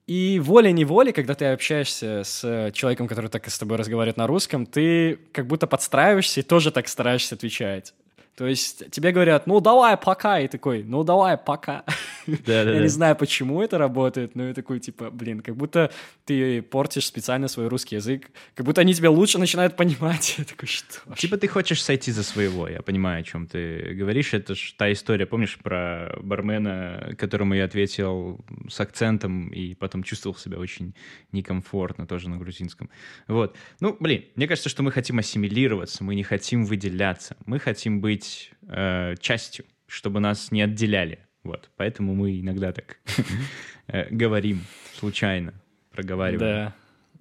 И 0.07 0.39
волей-неволей, 0.39 1.13
когда 1.13 1.35
ты 1.35 1.47
общаешься 1.47 2.23
с 2.25 2.71
человеком, 2.75 3.09
который 3.09 3.31
так 3.31 3.49
с 3.49 3.59
тобой 3.59 3.79
разговаривает 3.79 4.17
на 4.17 4.27
русском, 4.27 4.67
ты 4.67 5.19
как 5.33 5.47
будто 5.47 5.67
подстраиваешься 5.67 6.41
и 6.41 6.43
тоже 6.43 6.71
так 6.71 6.89
стараешься 6.89 7.35
отвечать. 7.35 7.95
То 8.37 8.47
есть 8.47 8.91
тебе 8.91 9.13
говорят, 9.13 9.47
ну 9.47 9.61
давай 9.61 9.97
пока, 9.97 10.41
и 10.41 10.49
такой, 10.49 10.83
ну 10.83 11.05
давай 11.05 11.37
пока. 11.37 11.85
Да, 12.27 12.65
да, 12.65 12.73
я 12.73 12.81
не 12.81 12.89
знаю, 12.89 13.17
почему 13.17 13.63
это 13.63 13.77
работает, 13.77 14.35
но 14.35 14.49
я 14.49 14.55
такой, 14.55 14.81
типа, 14.81 15.11
блин, 15.11 15.41
как 15.41 15.57
будто 15.57 15.91
ты 16.25 16.63
портишь 16.63 17.07
специально 17.07 17.49
свой 17.49 17.69
русский 17.69 17.97
язык, 17.97 18.31
как 18.55 18.65
будто 18.65 18.81
они 18.81 18.95
тебя 18.95 19.11
лучше 19.11 19.39
начинают 19.39 19.77
понимать. 19.77 20.37
Я 20.39 20.45
такой, 20.45 20.67
что 20.67 21.15
Типа 21.17 21.37
ты 21.37 21.49
хочешь 21.49 21.83
сойти 21.83 22.13
за 22.13 22.23
своего, 22.23 22.67
я 22.67 22.83
понимаю, 22.83 23.21
о 23.21 23.23
чем 23.25 23.47
ты 23.47 23.95
говоришь. 23.95 24.33
Это 24.35 24.55
ж 24.55 24.75
та 24.77 24.91
история, 24.91 25.27
помнишь, 25.27 25.59
про 25.63 26.17
бармена, 26.23 27.15
которому 27.19 27.55
я 27.55 27.65
ответил 27.65 28.45
с 28.69 28.81
акцентом 28.81 29.49
и 29.49 29.75
потом 29.75 30.03
чувствовал 30.03 30.37
себя 30.37 30.59
очень 30.59 30.95
некомфортно, 31.33 32.07
тоже 32.07 32.29
на 32.29 32.39
грузинском. 32.39 32.89
Вот. 33.29 33.57
Ну, 33.81 33.97
блин, 34.01 34.25
мне 34.35 34.49
кажется, 34.49 34.71
что 34.71 34.83
мы 34.83 34.91
хотим 34.93 35.19
ассимилироваться, 35.19 36.03
мы 36.03 36.15
не 36.15 36.25
хотим 36.25 36.65
выделяться, 36.65 37.37
мы 37.47 37.59
хотим 37.59 38.01
быть 38.01 38.24
э, 38.69 39.15
частью, 39.21 39.65
чтобы 39.87 40.21
нас 40.21 40.51
не 40.51 40.63
отделяли 40.63 41.19
вот, 41.45 41.71
поэтому 41.77 42.15
мы 42.15 42.41
иногда 42.41 42.73
так 42.73 42.99
э, 43.87 44.09
говорим 44.11 44.65
случайно, 44.95 45.53
проговариваем 45.91 46.73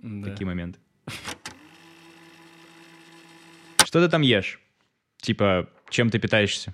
да, 0.01 0.29
такие 0.29 0.47
моменты. 0.47 0.79
Что 3.83 4.03
ты 4.03 4.09
там 4.09 4.21
ешь? 4.21 4.61
Типа, 5.17 5.69
чем 5.89 6.09
ты 6.09 6.19
питаешься? 6.19 6.73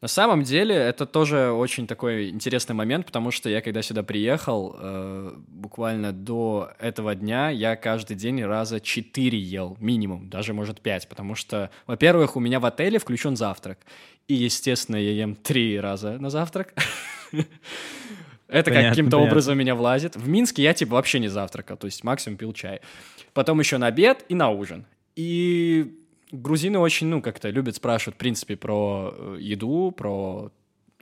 На 0.00 0.08
самом 0.08 0.44
деле 0.44 0.74
это 0.74 1.04
тоже 1.04 1.50
очень 1.50 1.86
такой 1.86 2.30
интересный 2.30 2.74
момент, 2.74 3.04
потому 3.04 3.30
что 3.30 3.50
я 3.50 3.60
когда 3.60 3.82
сюда 3.82 4.02
приехал, 4.02 4.74
э, 4.78 5.32
буквально 5.48 6.12
до 6.12 6.70
этого 6.78 7.14
дня 7.14 7.50
я 7.50 7.76
каждый 7.76 8.16
день 8.16 8.42
раза 8.42 8.80
четыре 8.80 9.38
ел 9.38 9.76
минимум, 9.78 10.30
даже 10.30 10.54
может 10.54 10.80
пять, 10.80 11.06
потому 11.06 11.34
что, 11.34 11.70
во-первых, 11.86 12.36
у 12.36 12.40
меня 12.40 12.60
в 12.60 12.64
отеле 12.64 12.98
включен 12.98 13.36
завтрак, 13.36 13.78
и, 14.26 14.34
естественно, 14.34 14.96
я 14.96 15.12
ем 15.12 15.34
три 15.34 15.78
раза 15.78 16.12
на 16.18 16.30
завтрак. 16.30 16.72
Это 18.48 18.70
каким-то 18.70 19.18
образом 19.18 19.58
меня 19.58 19.74
влазит. 19.74 20.16
В 20.16 20.28
Минске 20.28 20.62
я 20.62 20.72
типа 20.72 20.94
вообще 20.94 21.20
не 21.20 21.28
завтракал, 21.28 21.76
то 21.76 21.86
есть 21.86 22.02
максимум 22.04 22.38
пил 22.38 22.52
чай. 22.52 22.80
Потом 23.34 23.60
еще 23.60 23.76
на 23.76 23.88
обед 23.88 24.24
и 24.28 24.34
на 24.34 24.50
ужин. 24.50 24.86
И 25.14 25.99
грузины 26.32 26.78
очень, 26.78 27.06
ну, 27.08 27.22
как-то 27.22 27.50
любят 27.50 27.76
спрашивать, 27.76 28.16
в 28.16 28.18
принципе, 28.18 28.56
про 28.56 29.14
э, 29.16 29.36
еду, 29.40 29.90
про 29.90 30.52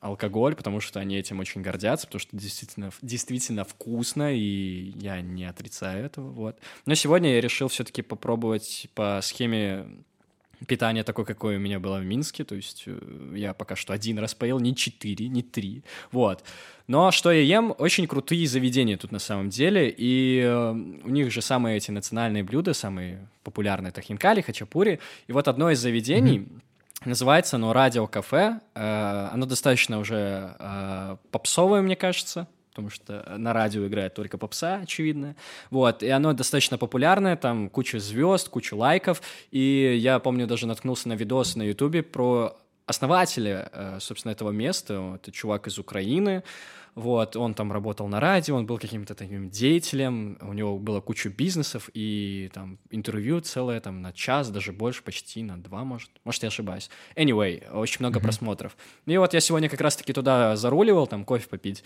алкоголь, 0.01 0.55
потому 0.55 0.81
что 0.81 1.01
они 1.01 1.17
этим 1.17 1.41
очень 1.41 1.61
гордятся, 1.61 2.07
потому 2.07 2.21
что 2.21 2.37
действительно, 2.37 2.91
действительно 3.03 3.65
вкусно, 3.65 4.33
и 4.35 4.93
я 4.97 5.21
не 5.21 5.45
отрицаю 5.45 6.05
этого, 6.05 6.31
вот. 6.31 6.59
Но 6.87 6.95
сегодня 6.95 7.35
я 7.35 7.41
решил 7.41 7.69
все-таки 7.69 8.03
попробовать 8.03 8.89
по 8.95 9.21
схеме 9.23 9.87
питание 10.67 11.05
такое, 11.05 11.25
какое 11.25 11.57
у 11.57 11.61
меня 11.61 11.79
было 11.79 11.99
в 11.99 12.05
Минске, 12.05 12.45
то 12.45 12.55
есть 12.55 12.85
э, 12.87 13.35
я 13.35 13.55
пока 13.55 13.77
что 13.77 13.93
один 13.93 14.19
раз 14.19 14.35
поел, 14.35 14.59
не 14.59 14.75
четыре, 14.75 15.29
не 15.29 15.43
три, 15.43 15.83
вот. 16.13 16.43
Но 16.87 17.11
что 17.11 17.31
я 17.31 17.43
ем, 17.43 17.75
очень 17.79 18.07
крутые 18.07 18.47
заведения 18.47 18.97
тут 18.97 19.13
на 19.13 19.19
самом 19.19 19.51
деле, 19.51 19.95
и 19.97 20.41
э, 20.43 20.71
у 20.71 21.09
них 21.09 21.31
же 21.31 21.43
самые 21.43 21.77
эти 21.77 21.91
национальные 21.91 22.43
блюда, 22.43 22.75
самые 22.75 23.29
популярные, 23.45 23.91
это 23.91 24.01
хинкали, 24.01 24.41
хачапури, 24.41 25.01
и 25.27 25.33
вот 25.33 25.49
одно 25.49 25.71
из 25.71 25.79
заведений, 25.79 26.39
mm-hmm. 26.39 26.63
Называется 27.05 27.55
оно 27.55 27.73
«Радио 27.73 28.09
Кафе». 28.09 28.59
Э, 28.75 29.29
оно 29.33 29.47
достаточно 29.47 30.01
уже 30.01 30.57
попсовое, 31.31 31.81
мне 31.81 31.95
кажется 31.95 32.49
потому 32.79 32.91
что 32.91 33.25
на 33.37 33.53
радио 33.53 33.89
играет 33.89 34.15
только 34.15 34.39
попса, 34.39 34.79
очевидно. 34.85 35.35
Вот, 35.71 36.05
и 36.05 36.09
оно 36.11 36.33
достаточно 36.33 36.79
популярное, 36.79 37.35
там 37.35 37.69
куча 37.69 37.99
звезд, 37.99 38.49
куча 38.51 38.75
лайков, 38.75 39.21
и 39.51 39.99
я 40.01 40.21
помню, 40.21 40.47
даже 40.47 40.69
наткнулся 40.69 41.09
на 41.09 41.15
видос 41.15 41.57
на 41.57 41.65
ютубе 41.65 42.05
про 42.05 42.57
основателя, 42.87 43.69
э, 43.73 43.99
собственно, 44.01 44.31
этого 44.31 44.53
места, 44.53 45.19
это 45.21 45.33
чувак 45.33 45.67
из 45.67 45.81
Украины, 45.81 46.45
вот, 46.99 47.37
он 47.37 47.55
там 47.55 47.73
работал 47.73 48.09
на 48.09 48.21
радио, 48.21 48.57
он 48.57 48.67
был 48.67 48.79
каким-то 48.79 49.15
таким 49.15 49.51
деятелем, 49.51 50.37
у 50.41 50.53
него 50.53 50.79
было 50.79 51.01
куча 51.01 51.29
бизнесов, 51.29 51.89
и 51.95 52.51
там 52.53 52.79
интервью 52.91 53.41
целое 53.41 53.81
там 53.81 54.03
на 54.03 54.13
час, 54.13 54.51
даже 54.51 54.73
больше, 54.73 55.03
почти 55.03 55.43
на 55.43 55.57
два, 55.63 55.85
может, 55.85 56.11
может, 56.25 56.43
я 56.43 56.49
ошибаюсь. 56.49 56.91
Anyway, 57.15 57.71
очень 57.73 57.99
много 58.01 58.19
mm-hmm. 58.19 58.23
просмотров. 58.23 58.77
И 59.07 59.17
вот 59.17 59.33
я 59.33 59.41
сегодня 59.41 59.69
как 59.69 59.81
раз-таки 59.81 60.13
туда 60.13 60.57
заруливал, 60.57 61.07
там 61.07 61.25
кофе 61.25 61.49
попить, 61.49 61.85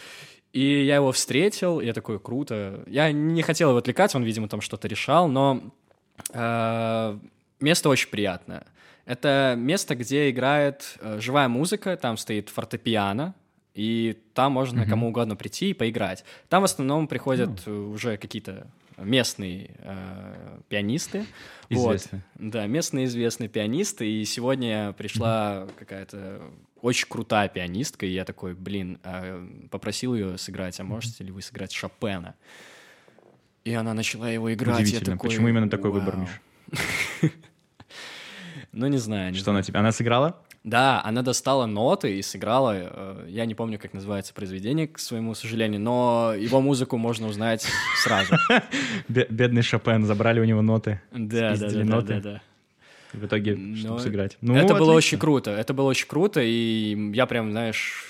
и 0.53 0.85
я 0.85 0.97
его 0.97 1.13
встретил, 1.13 1.81
я 1.81 1.93
такой, 1.93 2.19
круто. 2.19 2.83
Я 2.87 3.13
не 3.13 3.43
хотел 3.43 3.71
его 3.71 3.79
отвлекать, 3.79 4.15
он, 4.15 4.23
видимо, 4.23 4.49
там 4.49 4.61
что-то 4.61 4.89
решал, 4.89 5.29
но 5.29 5.73
э, 6.33 7.19
место 7.61 7.89
очень 7.89 8.09
приятное. 8.09 8.67
Это 9.05 9.55
место, 9.59 9.95
где 9.95 10.31
играет 10.31 10.97
э, 11.01 11.21
живая 11.21 11.49
музыка, 11.49 11.97
там 11.97 12.17
стоит 12.17 12.49
фортепиано, 12.49 13.35
и 13.75 14.19
там 14.35 14.53
можно 14.53 14.81
mm-hmm. 14.81 14.89
кому 14.89 15.09
угодно 15.09 15.37
прийти 15.37 15.71
и 15.71 15.75
поиграть. 15.75 16.25
Там 16.49 16.63
в 16.63 16.65
основном 16.65 17.09
приходят 17.09 17.51
mm. 17.67 17.93
уже 17.93 18.17
какие-то 18.17 18.67
местные 18.99 19.71
э, 19.79 20.61
пианисты. 20.69 21.25
Известные. 21.69 22.23
Вот. 22.35 22.51
Да, 22.51 22.67
местные 22.67 23.07
известные 23.07 23.49
пианисты. 23.49 24.07
И 24.11 24.25
сегодня 24.25 24.93
пришла 24.93 25.55
mm-hmm. 25.55 25.73
какая-то 25.79 26.43
очень 26.83 27.07
крутая 27.09 27.49
пианистка, 27.49 28.05
и 28.07 28.11
я 28.11 28.25
такой, 28.25 28.55
блин, 28.55 28.99
э, 29.05 29.47
попросил 29.71 30.15
ее 30.15 30.37
сыграть, 30.37 30.79
а 30.81 30.85
можете 30.85 31.25
ли 31.25 31.31
вы 31.31 31.41
сыграть 31.41 31.73
Шопена? 31.73 32.35
И 33.65 33.73
она 33.73 33.95
начала 33.95 34.29
его 34.29 34.53
играть. 34.53 34.81
Удивительно. 34.81 35.17
Такой, 35.17 35.31
Почему 35.31 35.49
именно 35.49 35.71
такой 35.71 35.91
выбор, 35.91 36.17
Миш? 36.17 36.41
Ну, 38.75 38.87
не 38.87 38.97
знаю. 38.97 39.35
Что 39.35 39.51
она 39.51 39.63
тебе? 39.63 39.79
Она 39.79 39.93
сыграла? 39.93 40.43
Да, 40.65 41.03
она 41.05 41.23
достала 41.23 41.67
ноты 41.67 42.19
и 42.19 42.23
сыграла. 42.23 42.73
Э, 42.75 43.27
я 43.29 43.47
не 43.47 43.55
помню, 43.55 43.81
как 43.81 43.95
называется 43.95 44.33
произведение, 44.33 44.87
к 44.87 44.99
своему 45.01 45.35
сожалению, 45.35 45.81
но 45.81 46.35
его 46.37 46.61
музыку 46.61 46.99
можно 46.99 47.27
узнать 47.27 47.67
сразу. 48.03 48.37
Бедный 49.09 49.63
Шопен, 49.63 50.05
забрали 50.05 50.39
у 50.39 50.45
него 50.45 50.63
ноты. 50.63 51.01
Да, 51.11 51.57
да, 51.57 51.69
да, 51.69 52.01
да, 52.01 52.21
да. 52.21 52.43
В 53.13 53.27
итоге, 53.27 53.77
чтобы 53.77 54.01
сыграть. 54.01 54.39
Ну, 54.41 54.55
это 54.55 54.75
было 54.75 54.93
очень 54.93 55.19
круто. 55.19 55.51
Это 55.51 55.75
было 55.75 55.89
очень 55.89 56.07
круто, 56.07 56.41
и 56.41 57.11
я 57.13 57.27
прям, 57.27 57.51
знаешь... 57.51 58.09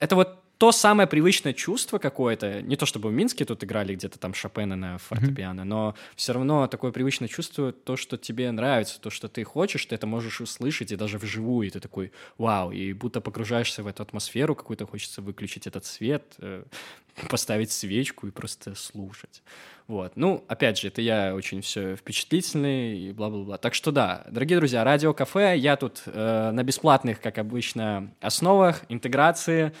Это 0.00 0.16
вот 0.16 0.43
то 0.64 0.72
самое 0.72 1.06
привычное 1.06 1.52
чувство 1.52 1.98
какое-то, 1.98 2.62
не 2.62 2.76
то 2.76 2.86
чтобы 2.86 3.10
в 3.10 3.12
Минске 3.12 3.44
тут 3.44 3.62
играли 3.62 3.94
где-то 3.94 4.18
там 4.18 4.32
Шопена 4.32 4.76
на 4.76 4.96
фортепиано, 4.96 5.60
mm-hmm. 5.60 5.64
но 5.64 5.94
все 6.16 6.32
равно 6.32 6.66
такое 6.68 6.90
привычное 6.90 7.28
чувство, 7.28 7.70
то, 7.70 7.98
что 7.98 8.16
тебе 8.16 8.50
нравится, 8.50 8.98
то, 8.98 9.10
что 9.10 9.28
ты 9.28 9.44
хочешь, 9.44 9.84
ты 9.84 9.94
это 9.94 10.06
можешь 10.06 10.40
услышать 10.40 10.90
и 10.90 10.96
даже 10.96 11.18
вживую, 11.18 11.66
и 11.66 11.70
ты 11.70 11.80
такой, 11.80 12.12
вау, 12.38 12.72
и 12.72 12.94
будто 12.94 13.20
погружаешься 13.20 13.82
в 13.82 13.86
эту 13.86 14.02
атмосферу 14.02 14.54
какую-то, 14.54 14.86
хочется 14.86 15.20
выключить 15.20 15.66
этот 15.66 15.84
свет, 15.84 16.22
э, 16.38 16.64
поставить 17.28 17.70
свечку 17.70 18.26
и 18.26 18.30
просто 18.30 18.74
слушать. 18.74 19.42
Вот. 19.86 20.12
Ну, 20.16 20.44
опять 20.48 20.78
же, 20.78 20.88
это 20.88 21.02
я 21.02 21.34
очень 21.34 21.60
все 21.60 21.94
впечатлительный 21.96 22.98
и 22.98 23.12
бла-бла-бла. 23.12 23.58
Так 23.58 23.74
что 23.74 23.92
да, 23.92 24.24
дорогие 24.30 24.58
друзья, 24.58 24.82
радио-кафе, 24.82 25.56
я 25.58 25.76
тут 25.76 26.02
э, 26.06 26.50
на 26.52 26.62
бесплатных, 26.62 27.20
как 27.20 27.36
обычно, 27.38 28.10
основах, 28.20 28.82
интеграции, 28.88 29.72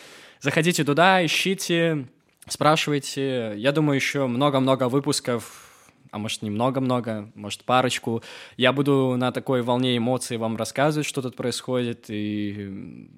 Заходите 0.44 0.84
туда, 0.84 1.24
ищите, 1.24 2.06
спрашивайте. 2.46 3.54
Я 3.56 3.72
думаю, 3.72 3.96
еще 3.96 4.26
много-много 4.26 4.90
выпусков 4.90 5.70
а 6.10 6.18
может, 6.18 6.42
немного-много, 6.42 7.32
может, 7.34 7.64
парочку. 7.64 8.22
Я 8.58 8.74
буду 8.74 9.16
на 9.16 9.32
такой 9.32 9.62
волне 9.62 9.96
эмоций 9.96 10.36
вам 10.36 10.56
рассказывать, 10.58 11.06
что 11.06 11.22
тут 11.22 11.34
происходит, 11.34 12.04
и 12.08 13.08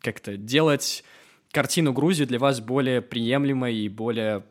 как-то 0.00 0.38
делать 0.38 1.04
картину 1.50 1.92
Грузии 1.92 2.24
для 2.24 2.38
вас 2.38 2.60
более 2.60 3.02
приемлемой 3.02 3.76
и 3.76 3.90
более 3.90 4.42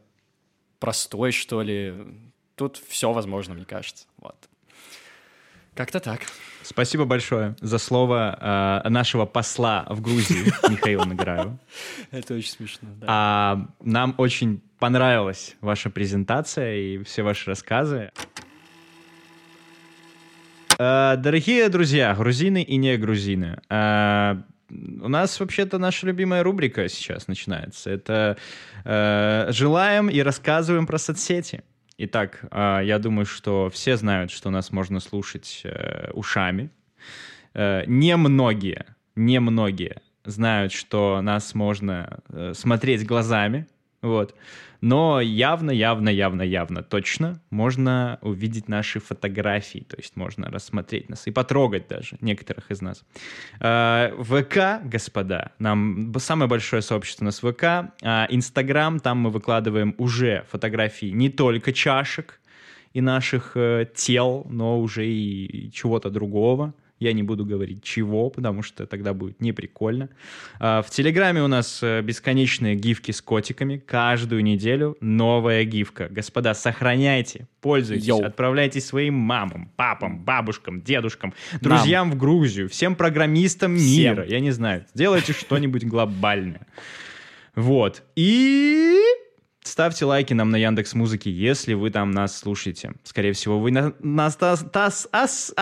простой, 0.81 1.31
что 1.31 1.61
ли. 1.61 1.93
Тут 2.55 2.81
все 2.89 3.13
возможно, 3.13 3.53
мне 3.53 3.63
кажется. 3.63 4.05
Вот. 4.17 4.35
Как-то 5.73 6.01
так. 6.01 6.21
Спасибо 6.63 7.05
большое 7.05 7.55
за 7.61 7.77
слово 7.77 8.81
э, 8.85 8.89
нашего 8.89 9.25
посла 9.25 9.85
в 9.89 10.01
Грузии, 10.01 10.51
Михаила 10.69 11.05
Награева. 11.05 11.57
Это 12.11 12.33
очень 12.33 12.51
смешно, 12.51 12.89
да. 12.99 13.05
А, 13.07 13.67
нам 13.79 14.15
очень 14.17 14.61
понравилась 14.79 15.55
ваша 15.61 15.89
презентация 15.89 16.75
и 16.75 17.03
все 17.03 17.23
ваши 17.23 17.49
рассказы. 17.49 18.11
Э, 20.77 21.15
дорогие 21.17 21.69
друзья, 21.69 22.13
грузины 22.15 22.63
и 22.63 22.75
не 22.75 22.97
грузины, 22.97 23.61
э, 23.69 24.41
у 25.01 25.07
нас 25.07 25.39
вообще-то 25.39 25.77
наша 25.77 26.07
любимая 26.07 26.43
рубрика 26.43 26.87
сейчас 26.89 27.27
начинается. 27.27 27.89
Это 27.89 28.37
э, 28.85 29.47
желаем 29.51 30.09
и 30.09 30.19
рассказываем 30.21 30.87
про 30.87 30.97
соцсети. 30.97 31.63
Итак, 31.97 32.39
э, 32.49 32.81
я 32.83 32.99
думаю, 32.99 33.25
что 33.25 33.69
все 33.69 33.97
знают, 33.97 34.31
что 34.31 34.49
нас 34.49 34.71
можно 34.71 34.99
слушать 34.99 35.61
э, 35.63 36.11
ушами. 36.13 36.69
Э, 37.53 37.83
немногие, 37.85 38.85
немногие 39.15 40.01
знают, 40.25 40.71
что 40.71 41.21
нас 41.21 41.53
можно 41.55 42.19
э, 42.29 42.53
смотреть 42.55 43.05
глазами. 43.05 43.67
Вот. 44.01 44.33
Но 44.81 45.21
явно, 45.21 45.69
явно, 45.69 46.09
явно, 46.09 46.41
явно, 46.41 46.81
точно 46.81 47.39
можно 47.51 48.17
увидеть 48.23 48.67
наши 48.67 48.99
фотографии, 48.99 49.85
то 49.87 49.95
есть 49.95 50.15
можно 50.15 50.49
рассмотреть 50.49 51.07
нас 51.07 51.27
и 51.27 51.31
потрогать 51.31 51.87
даже 51.87 52.17
некоторых 52.19 52.71
из 52.71 52.81
нас. 52.81 53.03
Э, 53.59 54.11
ВК, 54.19 54.83
господа, 54.83 55.51
нам 55.59 56.11
самое 56.17 56.49
большое 56.49 56.81
сообщество 56.81 57.25
у 57.25 57.27
нас 57.27 57.41
ВК, 57.41 57.93
а 58.01 58.25
Инстаграм, 58.29 58.99
там 58.99 59.19
мы 59.19 59.29
выкладываем 59.29 59.93
уже 59.99 60.45
фотографии 60.49 61.11
не 61.11 61.29
только 61.29 61.71
чашек 61.71 62.39
и 62.93 63.01
наших 63.01 63.51
э, 63.55 63.85
тел, 63.93 64.47
но 64.49 64.81
уже 64.81 65.07
и 65.07 65.71
чего-то 65.71 66.09
другого. 66.09 66.73
Я 67.01 67.13
не 67.13 67.23
буду 67.23 67.45
говорить 67.47 67.83
чего, 67.83 68.29
потому 68.29 68.61
что 68.61 68.85
тогда 68.85 69.15
будет 69.15 69.41
неприкольно. 69.41 70.09
А, 70.59 70.83
в 70.83 70.91
Телеграме 70.91 71.41
у 71.41 71.47
нас 71.47 71.79
э, 71.81 72.03
бесконечные 72.03 72.75
гифки 72.75 73.11
с 73.11 73.23
котиками. 73.23 73.77
Каждую 73.77 74.43
неделю 74.43 74.97
новая 75.01 75.63
гифка. 75.63 76.09
Господа, 76.11 76.53
сохраняйте, 76.53 77.47
пользуйтесь, 77.59 78.07
Йоу. 78.07 78.23
отправляйте 78.23 78.79
своим 78.81 79.15
мамам, 79.15 79.71
папам, 79.75 80.23
бабушкам, 80.23 80.83
дедушкам, 80.83 81.33
друзьям 81.59 82.09
Нам. 82.09 82.17
в 82.17 82.19
Грузию, 82.21 82.69
всем 82.69 82.95
программистам 82.95 83.77
всем. 83.77 84.13
мира. 84.13 84.25
Я 84.27 84.39
не 84.39 84.51
знаю, 84.51 84.85
сделайте 84.93 85.33
что-нибудь 85.33 85.83
глобальное. 85.85 86.67
Вот. 87.55 88.03
И 88.15 88.99
Ставьте 89.63 90.05
лайки 90.05 90.33
нам 90.33 90.49
на 90.49 90.55
Яндекс 90.55 90.95
Музыке, 90.95 91.29
если 91.31 91.75
вы 91.75 91.91
там 91.91 92.11
нас 92.11 92.35
слушаете. 92.37 92.93
Скорее 93.03 93.33
всего, 93.33 93.59
вы 93.59 93.71
на, 93.71 93.93
нас 93.99 94.35
тас, 94.35 94.65
тас, 94.71 95.07
ас. 95.11 95.53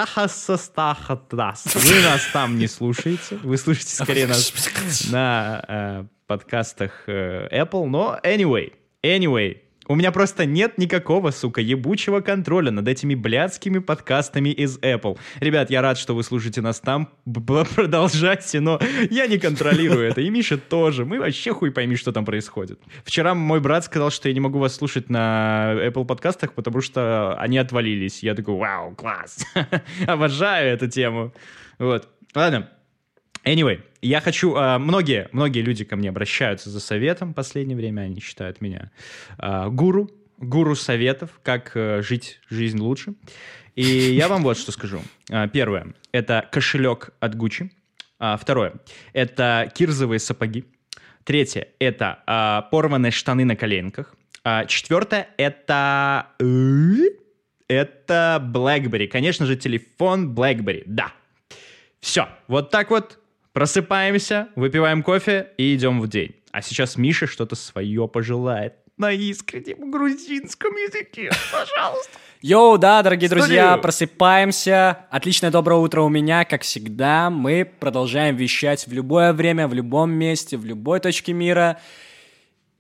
Вы 1.75 2.01
нас 2.01 2.27
там 2.31 2.57
не 2.57 2.67
слушаете. 2.67 3.35
Вы 3.43 3.57
слушаете 3.57 3.95
скорее 3.95 4.27
нас 4.27 4.53
на 5.11 5.65
э, 5.67 6.05
подкастах 6.27 7.03
э, 7.07 7.49
Apple. 7.51 7.87
Но 7.87 8.17
anyway, 8.23 8.71
anyway, 9.03 9.57
у 9.89 9.95
меня 9.95 10.11
просто 10.11 10.45
нет 10.45 10.77
никакого, 10.77 11.31
сука, 11.31 11.61
ебучего 11.61 12.21
контроля 12.21 12.69
над 12.69 12.87
этими 12.87 13.15
блядскими 13.15 13.79
подкастами 13.79 14.49
из 14.49 14.77
Apple. 14.77 15.17
Ребят, 15.39 15.71
я 15.71 15.81
рад, 15.81 15.97
что 15.97 16.13
вы 16.13 16.21
слушаете 16.21 16.61
нас 16.61 16.79
там. 16.79 17.09
Продолжайте, 17.75 18.59
но 18.59 18.79
я 19.09 19.25
не 19.25 19.39
контролирую 19.39 20.07
это. 20.07 20.21
И 20.21 20.29
Миша 20.29 20.59
тоже. 20.59 21.05
Мы 21.05 21.19
вообще 21.19 21.53
хуй 21.53 21.71
пойми, 21.71 21.95
что 21.95 22.11
там 22.11 22.23
происходит. 22.23 22.79
Вчера 23.03 23.33
мой 23.33 23.59
брат 23.59 23.83
сказал, 23.83 24.11
что 24.11 24.27
я 24.27 24.35
не 24.35 24.39
могу 24.39 24.59
вас 24.59 24.75
слушать 24.75 25.09
на 25.09 25.73
Apple 25.73 26.05
подкастах, 26.05 26.53
потому 26.53 26.81
что 26.81 27.35
они 27.39 27.57
отвалились. 27.57 28.21
Я 28.21 28.35
такой, 28.35 28.55
вау, 28.55 28.93
класс. 28.93 29.43
Обожаю 30.05 30.71
эту 30.71 30.87
тему. 30.87 31.33
Вот. 31.79 32.07
Ладно, 32.35 32.69
Anyway, 33.43 33.81
я 34.01 34.21
хочу... 34.21 34.53
Uh, 34.55 34.77
многие, 34.77 35.29
многие 35.31 35.61
люди 35.61 35.83
ко 35.83 35.95
мне 35.95 36.09
обращаются 36.09 36.69
за 36.69 36.79
советом 36.79 37.31
в 37.31 37.35
последнее 37.35 37.75
время. 37.75 38.01
Они 38.01 38.19
считают 38.19 38.61
меня 38.61 38.91
uh, 39.37 39.69
гуру, 39.69 40.11
гуру 40.37 40.75
советов, 40.75 41.39
как 41.43 41.75
uh, 41.75 42.01
жить 42.01 42.39
жизнь 42.49 42.79
лучше. 42.79 43.13
И 43.75 43.83
я 43.83 44.27
вам 44.27 44.43
вот 44.43 44.57
что 44.57 44.71
скажу. 44.71 45.01
Uh, 45.29 45.49
первое— 45.49 45.93
это 46.11 46.47
кошелек 46.51 47.11
от. 47.19 47.35
Uh, 47.35 48.37
второе— 48.37 48.73
это 49.13 49.71
кирзовые 49.73 50.19
сапоги. 50.19 50.65
Третье— 51.23 51.67
это 51.79 52.67
порванные 52.71 53.11
штаны 53.11 53.45
на 53.45 53.55
коленках. 53.55 54.15
Четвертое— 54.67 55.27
это... 55.37 56.27
Это 57.67 58.43
BlackBerry. 58.43 59.07
Конечно 59.07 59.45
же, 59.45 59.55
телефон 59.55 60.33
BlackBerry. 60.33 60.81
Да. 60.87 61.13
Все. 61.99 62.29
Вот 62.47 62.71
так 62.71 62.89
вот 62.89 63.19
Просыпаемся, 63.59 64.47
выпиваем 64.55 65.03
кофе 65.03 65.49
и 65.57 65.75
идем 65.75 65.99
в 65.99 66.07
день. 66.07 66.33
А 66.53 66.61
сейчас 66.61 66.95
Миша 66.95 67.27
что-то 67.27 67.57
свое 67.57 68.07
пожелает 68.07 68.75
на 68.95 69.11
искреннем 69.11 69.91
грузинском 69.91 70.73
языке. 70.75 71.29
Пожалуйста. 71.51 72.19
Йоу, 72.41 72.77
да, 72.77 73.03
дорогие 73.03 73.27
Студию. 73.27 73.47
друзья, 73.47 73.77
просыпаемся. 73.77 74.99
Отличное 75.11 75.51
доброе 75.51 75.81
утро 75.81 76.03
у 76.03 76.07
меня, 76.07 76.45
как 76.45 76.61
всегда. 76.61 77.29
Мы 77.29 77.65
продолжаем 77.65 78.37
вещать 78.37 78.87
в 78.87 78.93
любое 78.93 79.33
время, 79.33 79.67
в 79.67 79.73
любом 79.73 80.11
месте, 80.11 80.55
в 80.55 80.63
любой 80.63 81.01
точке 81.01 81.33
мира. 81.33 81.81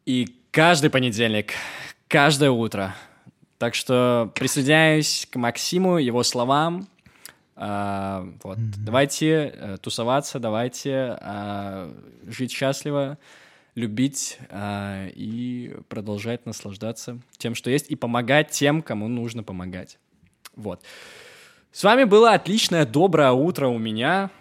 И 0.05 0.33
каждый 0.51 0.89
понедельник, 0.89 1.55
каждое 2.07 2.51
утро. 2.51 2.95
Так 3.57 3.75
что 3.75 4.31
присоединяюсь 4.33 5.27
к 5.29 5.35
Максиму, 5.35 5.97
его 5.97 6.23
словам. 6.23 6.87
А, 7.61 8.25
вот. 8.41 8.57
Mm-hmm. 8.57 8.73
Давайте 8.77 9.27
э, 9.53 9.77
тусоваться, 9.81 10.39
давайте 10.39 11.17
а, 11.19 11.93
жить 12.25 12.53
счастливо, 12.53 13.17
любить 13.75 14.37
а, 14.49 15.07
и 15.13 15.75
продолжать 15.89 16.45
наслаждаться 16.45 17.19
тем, 17.37 17.55
что 17.55 17.69
есть, 17.69 17.91
и 17.91 17.97
помогать 17.97 18.51
тем, 18.51 18.81
кому 18.81 19.09
нужно 19.09 19.43
помогать. 19.43 19.97
Вот. 20.55 20.81
С 21.73 21.83
вами 21.83 22.05
было 22.05 22.31
отличное 22.31 22.85
доброе 22.85 23.31
утро 23.31 23.67
у 23.67 23.77
меня. 23.77 24.31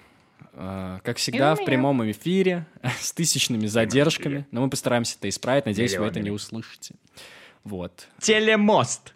Как 0.55 1.16
всегда, 1.16 1.55
в 1.55 1.64
прямом 1.64 2.09
эфире, 2.11 2.66
с 3.01 3.12
тысячными 3.12 3.66
задержками. 3.66 4.47
Но 4.53 4.61
мы 4.61 4.71
постараемся 4.71 5.16
это 5.19 5.29
исправить. 5.29 5.66
Надеюсь, 5.66 5.97
вы 5.97 6.07
это 6.07 6.21
не 6.21 6.31
услышите. 6.31 6.95
Вот. 7.64 8.07
Телемост. 8.21 9.14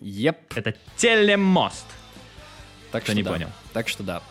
Еп. 0.00 0.38
Это 0.56 0.74
телемост. 0.96 1.86
Так 2.92 3.02
Кто 3.02 3.12
что 3.12 3.16
не 3.16 3.22
да. 3.22 3.30
понял. 3.30 3.48
Так 3.72 3.88
что 3.88 4.02
да. 4.02 4.22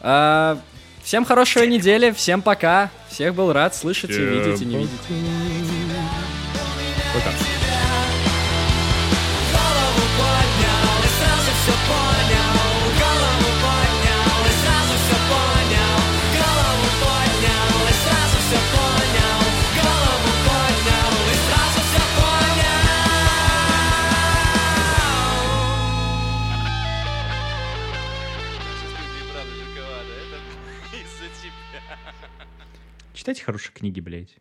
А, 0.00 0.58
всем 1.02 1.24
хорошего 1.24 1.64
недели, 1.64 2.10
всем 2.10 2.42
пока. 2.42 2.90
Всех 3.10 3.34
был 3.34 3.52
рад 3.52 3.74
слышать 3.74 4.10
и 4.10 4.24
видеть, 4.24 4.60
и 4.60 4.64
не 4.64 4.76
видеть. 4.78 5.00
Пока. 7.14 7.30
Читайте 33.26 33.42
хорошие 33.42 33.72
книги, 33.74 33.98
блядь. 33.98 34.36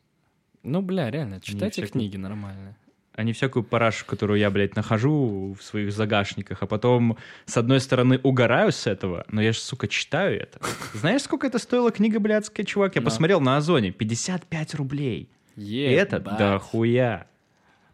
Ну, 0.61 0.83
бля, 0.83 1.09
реально, 1.09 1.41
читайте 1.41 1.81
всякую... 1.81 1.89
книги 1.89 2.17
нормально. 2.17 2.77
А 3.13 3.23
не 3.23 3.33
всякую 3.33 3.63
парашу, 3.63 4.05
которую 4.05 4.37
я, 4.37 4.51
блядь, 4.51 4.75
нахожу 4.75 5.55
в 5.59 5.63
своих 5.63 5.91
загашниках, 5.91 6.61
а 6.61 6.67
потом, 6.67 7.17
с 7.47 7.57
одной 7.57 7.79
стороны, 7.79 8.19
угораю 8.21 8.71
с 8.71 8.85
этого, 8.85 9.25
но 9.27 9.41
я 9.41 9.53
же, 9.53 9.59
сука, 9.59 9.87
читаю 9.87 10.39
это. 10.39 10.59
Знаешь, 10.93 11.23
сколько 11.23 11.47
это 11.47 11.57
стоила 11.57 11.89
книга 11.89 12.19
блядская, 12.19 12.63
чувак? 12.63 12.93
Я 12.93 13.01
no. 13.01 13.05
посмотрел 13.05 13.41
на 13.41 13.57
Озоне. 13.57 13.89
55 13.89 14.75
рублей. 14.75 15.31
И 15.55 15.79
это 15.79 16.19
да 16.19 16.59
хуя. 16.59 17.25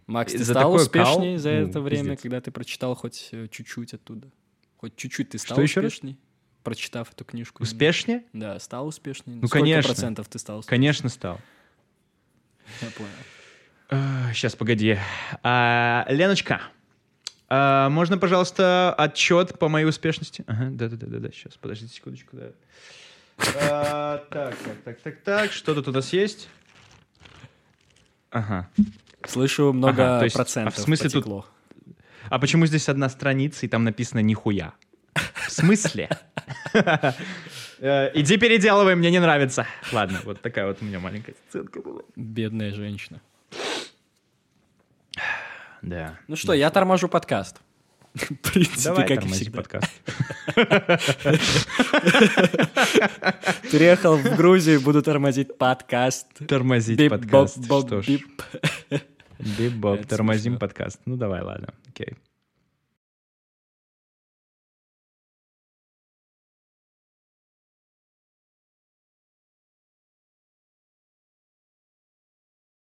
Макс, 0.07 0.33
ты 0.33 0.43
стал 0.43 0.73
успешнее 0.73 1.39
за 1.39 1.51
это 1.51 1.79
ну, 1.79 1.85
время, 1.85 2.17
когда 2.17 2.41
ты 2.41 2.51
прочитал 2.51 2.95
хоть 2.95 3.29
э, 3.31 3.47
чуть-чуть 3.49 3.93
оттуда? 3.93 4.27
Хоть 4.75 4.97
чуть-чуть 4.97 5.29
ты 5.29 5.37
стал 5.37 5.55
Что 5.55 5.63
успешней? 5.79 6.11
Еще 6.11 6.30
прочитав 6.63 7.11
эту 7.11 7.25
книжку. 7.25 7.63
Успешнее? 7.63 8.23
Да, 8.33 8.59
стал 8.59 8.87
успешнее. 8.87 9.37
Ну, 9.37 9.47
Сколько 9.47 9.65
конечно. 9.65 9.89
процентов 9.89 10.27
ты 10.27 10.39
стал 10.39 10.59
успешнее? 10.59 10.77
Конечно, 10.77 11.09
стал. 11.09 11.39
Я 12.81 12.89
понял. 12.91 14.31
Сейчас, 14.33 14.55
погоди. 14.55 14.97
Uh, 15.43 16.05
Леночка, 16.07 16.61
uh, 17.49 17.89
можно, 17.89 18.17
пожалуйста, 18.17 18.93
отчет 18.93 19.59
по 19.59 19.67
моей 19.67 19.85
успешности? 19.85 20.45
Ага, 20.47 20.69
да-да-да-да, 20.71 21.29
сейчас, 21.31 21.57
подождите 21.57 21.95
секундочку. 21.95 22.37
Да. 22.37 22.45
Uh, 23.37 24.21
так, 24.29 24.55
так, 24.55 24.77
так, 24.85 25.01
так, 25.01 25.21
так, 25.23 25.51
что 25.51 25.75
тут 25.75 25.89
у 25.89 25.91
нас 25.91 26.13
есть? 26.13 26.47
Ага. 28.29 28.69
Слышу 29.27 29.73
много 29.73 30.15
ага, 30.15 30.23
есть, 30.23 30.35
процентов 30.35 30.73
а 30.77 30.81
в 30.81 30.83
смысле 30.83 31.09
потекло. 31.09 31.45
тут... 31.85 31.95
А 32.29 32.39
почему 32.39 32.65
здесь 32.65 32.87
одна 32.87 33.09
страница, 33.09 33.65
и 33.65 33.69
там 33.69 33.83
написано 33.83 34.21
«нихуя»? 34.21 34.73
В 35.13 35.51
смысле? 35.51 36.09
Э, 37.83 38.11
иди 38.13 38.37
переделывай, 38.37 38.95
мне 38.95 39.09
не 39.09 39.19
нравится. 39.19 39.65
Ладно, 39.91 40.19
вот 40.23 40.39
такая 40.41 40.67
вот 40.67 40.77
у 40.81 40.85
меня 40.85 40.99
маленькая 40.99 41.33
сценка 41.49 41.81
была. 41.81 42.01
Бедная 42.15 42.71
женщина. 42.73 43.21
Да. 45.81 46.19
Ну 46.27 46.35
что, 46.35 46.53
я 46.53 46.69
торможу 46.69 47.07
подкаст. 47.07 47.59
В 48.13 48.35
принципе, 48.35 48.83
Давай 48.83 49.07
как 49.07 49.19
тормози 49.21 49.49
подкаст. 49.49 49.91
Приехал 53.71 54.17
в 54.17 54.35
Грузию, 54.35 54.81
буду 54.81 55.01
тормозить 55.01 55.57
подкаст. 55.57 56.27
Тормозить 56.47 57.09
подкаст. 57.09 57.63
Что 57.63 58.01
ж. 58.01 58.19
Бибоп, 59.57 60.05
тормозим 60.05 60.59
подкаст. 60.59 60.99
Ну 61.05 61.15
давай, 61.15 61.41
ладно, 61.41 61.73
окей. 61.87 62.15